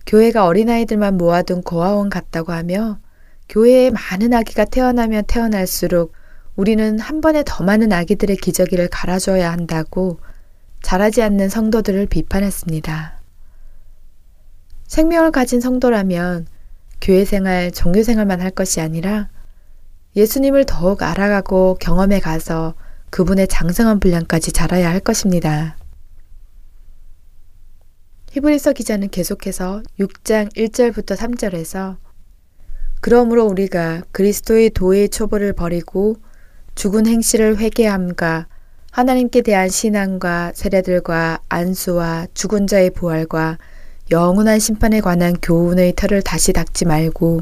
교회가 0.05 0.45
어린아이들만 0.45 1.17
모아둔 1.17 1.61
고아원 1.61 2.09
같다고 2.09 2.53
하며 2.53 2.99
교회에 3.49 3.91
많은 3.91 4.33
아기가 4.33 4.65
태어나면 4.65 5.25
태어날수록 5.27 6.13
우리는 6.55 6.99
한 6.99 7.21
번에 7.21 7.43
더 7.45 7.63
많은 7.63 7.91
아기들의 7.91 8.37
기저귀를 8.37 8.89
갈아줘야 8.89 9.51
한다고 9.51 10.19
자라지 10.81 11.21
않는 11.23 11.49
성도들을 11.49 12.05
비판했습니다. 12.07 13.19
생명을 14.85 15.31
가진 15.31 15.59
성도라면 15.59 16.45
교회 17.01 17.25
생활, 17.25 17.71
종교 17.71 18.03
생활만 18.03 18.41
할 18.41 18.51
것이 18.51 18.81
아니라 18.81 19.29
예수님을 20.15 20.65
더욱 20.65 21.01
알아가고 21.01 21.77
경험해 21.79 22.19
가서 22.19 22.75
그분의 23.09 23.47
장성한 23.47 23.99
분량까지 23.99 24.51
자라야 24.51 24.89
할 24.89 24.99
것입니다. 24.99 25.77
히브리서 28.31 28.73
기자는 28.73 29.09
계속해서 29.09 29.83
6장 29.99 30.55
1절부터 30.55 31.15
3절에서 31.15 31.97
그러므로 33.01 33.45
우리가 33.45 34.03
그리스도의 34.11 34.71
도의 34.71 35.09
초보를 35.09 35.53
버리고 35.53 36.15
죽은 36.75 37.07
행실을 37.07 37.57
회개함과 37.57 38.47
하나님께 38.91 39.41
대한 39.41 39.69
신앙과 39.69 40.51
세례들과 40.53 41.39
안수와 41.49 42.27
죽은 42.33 42.67
자의 42.67 42.89
부활과 42.89 43.57
영원한 44.11 44.59
심판에 44.59 45.01
관한 45.01 45.35
교훈의 45.41 45.93
털을 45.95 46.21
다시 46.21 46.53
닦지 46.53 46.85
말고 46.85 47.41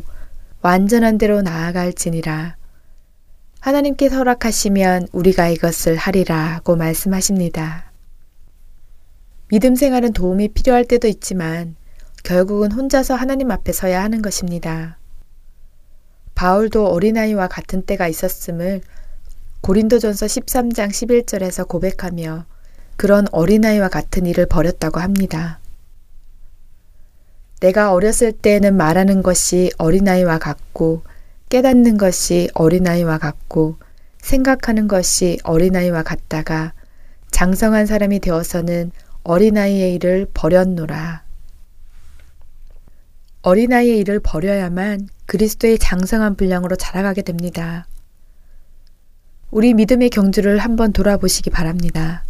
완전한 0.61 1.17
대로 1.17 1.41
나아갈지니라. 1.41 2.55
하나님께 3.59 4.07
허락하시면 4.07 5.07
우리가 5.11 5.49
이것을 5.49 5.97
하리라고 5.97 6.75
말씀하십니다. 6.75 7.91
믿음 9.49 9.75
생활은 9.75 10.13
도움이 10.13 10.49
필요할 10.49 10.85
때도 10.85 11.07
있지만 11.07 11.75
결국은 12.23 12.71
혼자서 12.71 13.15
하나님 13.15 13.51
앞에 13.51 13.71
서야 13.71 14.01
하는 14.01 14.21
것입니다. 14.21 14.97
바울도 16.35 16.87
어린아이와 16.87 17.47
같은 17.49 17.81
때가 17.81 18.07
있었음을 18.07 18.81
고린도전서 19.61 20.25
13장 20.25 20.89
11절에서 20.89 21.67
고백하며 21.67 22.45
그런 22.95 23.27
어린아이와 23.31 23.89
같은 23.89 24.25
일을 24.25 24.47
벌였다고 24.47 24.99
합니다. 24.99 25.59
내가 27.59 27.93
어렸을 27.93 28.31
때에는 28.31 28.75
말하는 28.75 29.21
것이 29.21 29.71
어린아이와 29.77 30.39
같고 30.39 31.03
깨닫는 31.49 31.97
것이 31.97 32.49
어린아이와 32.55 33.19
같고 33.19 33.77
생각하는 34.19 34.87
것이 34.87 35.37
어린아이와 35.43 36.01
같다가 36.01 36.73
장성한 37.29 37.85
사람이 37.85 38.19
되어서는 38.19 38.91
어린아이의 39.23 39.93
일을 39.93 40.27
버렸노라. 40.33 41.23
어린아이의 43.43 43.99
일을 43.99 44.19
버려야만 44.21 45.07
그리스도의 45.27 45.77
장성한 45.77 46.35
분량으로 46.35 46.75
자라가게 46.75 47.21
됩니다. 47.21 47.85
우리 49.51 49.73
믿음의 49.73 50.11
경주를 50.11 50.59
한번 50.59 50.93
돌아보시기 50.93 51.49
바랍니다. 51.49 52.23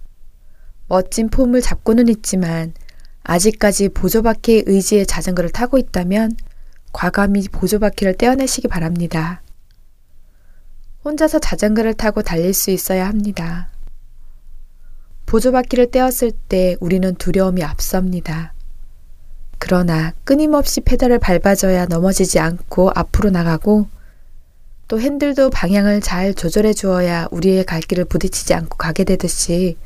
멋진 0.88 1.30
폼을 1.30 1.62
잡고는 1.62 2.10
있지만 2.10 2.74
아직까지 3.24 3.90
보조바퀴 3.90 4.64
의지의 4.66 5.06
자전거를 5.06 5.52
타고 5.52 5.78
있다면 5.78 6.36
과감히 6.92 7.48
보조바퀴를 7.48 8.18
떼어내시기 8.18 8.68
바랍니다. 8.68 9.44
혼자서 11.06 11.38
자전거를 11.38 11.94
타고 11.94 12.24
달릴 12.24 12.56
수 12.56 12.72
있어야 12.72 13.08
합니다. 13.08 13.70
보조바퀴를 15.28 15.92
떼었을 15.92 16.32
때 16.50 16.76
우리는 16.80 17.14
두려움이 17.14 17.64
앞섭니다. 17.64 18.54
그러나 19.60 20.12
끊임없이 20.24 20.82
페달을 20.82 21.20
밟아줘야 21.20 21.86
넘어지지 21.86 22.40
않고 22.40 22.92
앞으로 22.96 23.30
나가고 23.30 23.88
또 24.92 25.00
핸들도 25.00 25.52
방향을 25.52 26.02
잘 26.02 26.34
조절해 26.34 26.74
주어야 26.74 27.26
우리의 27.32 27.64
갈 27.64 27.80
길을 27.80 28.04
부딪히지 28.04 28.54
않고 28.54 28.76
가게 28.76 29.06
되듯이 29.06 29.78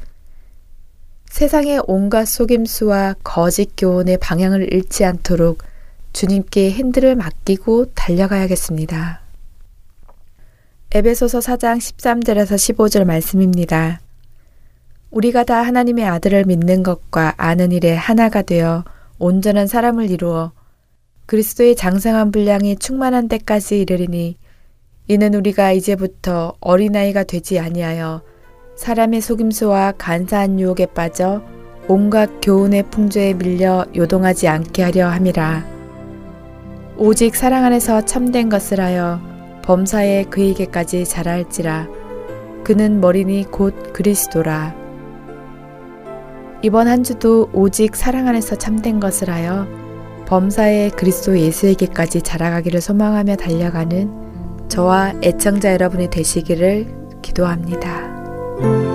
세상의 1.29 1.83
온갖 1.85 2.25
속임수와 2.25 3.13
거짓 3.23 3.73
교훈의 3.77 4.17
방향을 4.17 4.73
잃지 4.73 5.05
않도록 5.05 5.59
주님께 6.13 6.71
핸들을 6.71 7.15
맡기고 7.17 7.93
달려가야겠습니다. 7.93 9.21
에베소서 10.95 11.37
4장 11.37 11.77
13절에서 11.77 12.55
15절 12.55 13.05
말씀입니다. 13.05 14.01
우리가 15.11 15.43
다 15.43 15.61
하나님의 15.61 16.03
아들을 16.03 16.45
믿는 16.45 16.81
것과 16.81 17.35
아는 17.37 17.71
일에 17.71 17.93
하나가 17.93 18.41
되어 18.41 18.83
온전한 19.19 19.67
사람을 19.67 20.09
이루어 20.09 20.51
그리스도의 21.27 21.75
장성한 21.75 22.31
분량이 22.31 22.77
충만한 22.77 23.27
때까지 23.27 23.81
이르리니 23.81 24.37
이는 25.07 25.35
우리가 25.35 25.71
이제부터 25.71 26.55
어린아이가 26.59 27.25
되지 27.25 27.59
아니하여 27.59 28.23
사람의 28.75 29.21
속임수와 29.21 29.93
간사한 29.97 30.59
유혹에 30.59 30.87
빠져 30.87 31.43
온갖 31.87 32.29
교훈의 32.41 32.89
풍조에 32.89 33.35
밀려 33.35 33.85
요동하지 33.95 34.47
않게 34.47 34.81
하려 34.81 35.07
함이라. 35.07 35.63
오직 36.97 37.35
사랑 37.35 37.65
안에서 37.65 38.03
참된 38.03 38.49
것을 38.49 38.79
하여 38.79 39.19
범사에 39.63 40.23
그에게까지 40.25 41.05
자랄지라. 41.05 41.87
그는 42.63 42.99
머리니 42.99 43.51
곧 43.51 43.93
그리스도라. 43.93 44.73
이번 46.63 46.87
한 46.87 47.03
주도 47.03 47.47
오직 47.53 47.95
사랑 47.95 48.27
안에서 48.27 48.55
참된 48.55 48.99
것을 48.99 49.29
하여 49.29 49.67
범사에 50.25 50.89
그리스도 50.89 51.37
예수에게까지 51.37 52.23
자라가기를 52.23 52.81
소망하며 52.81 53.35
달려가는 53.35 54.24
저와 54.67 55.13
애청자 55.23 55.71
여러분이 55.73 56.09
되시기를 56.09 56.87
기도합니다. 57.21 58.94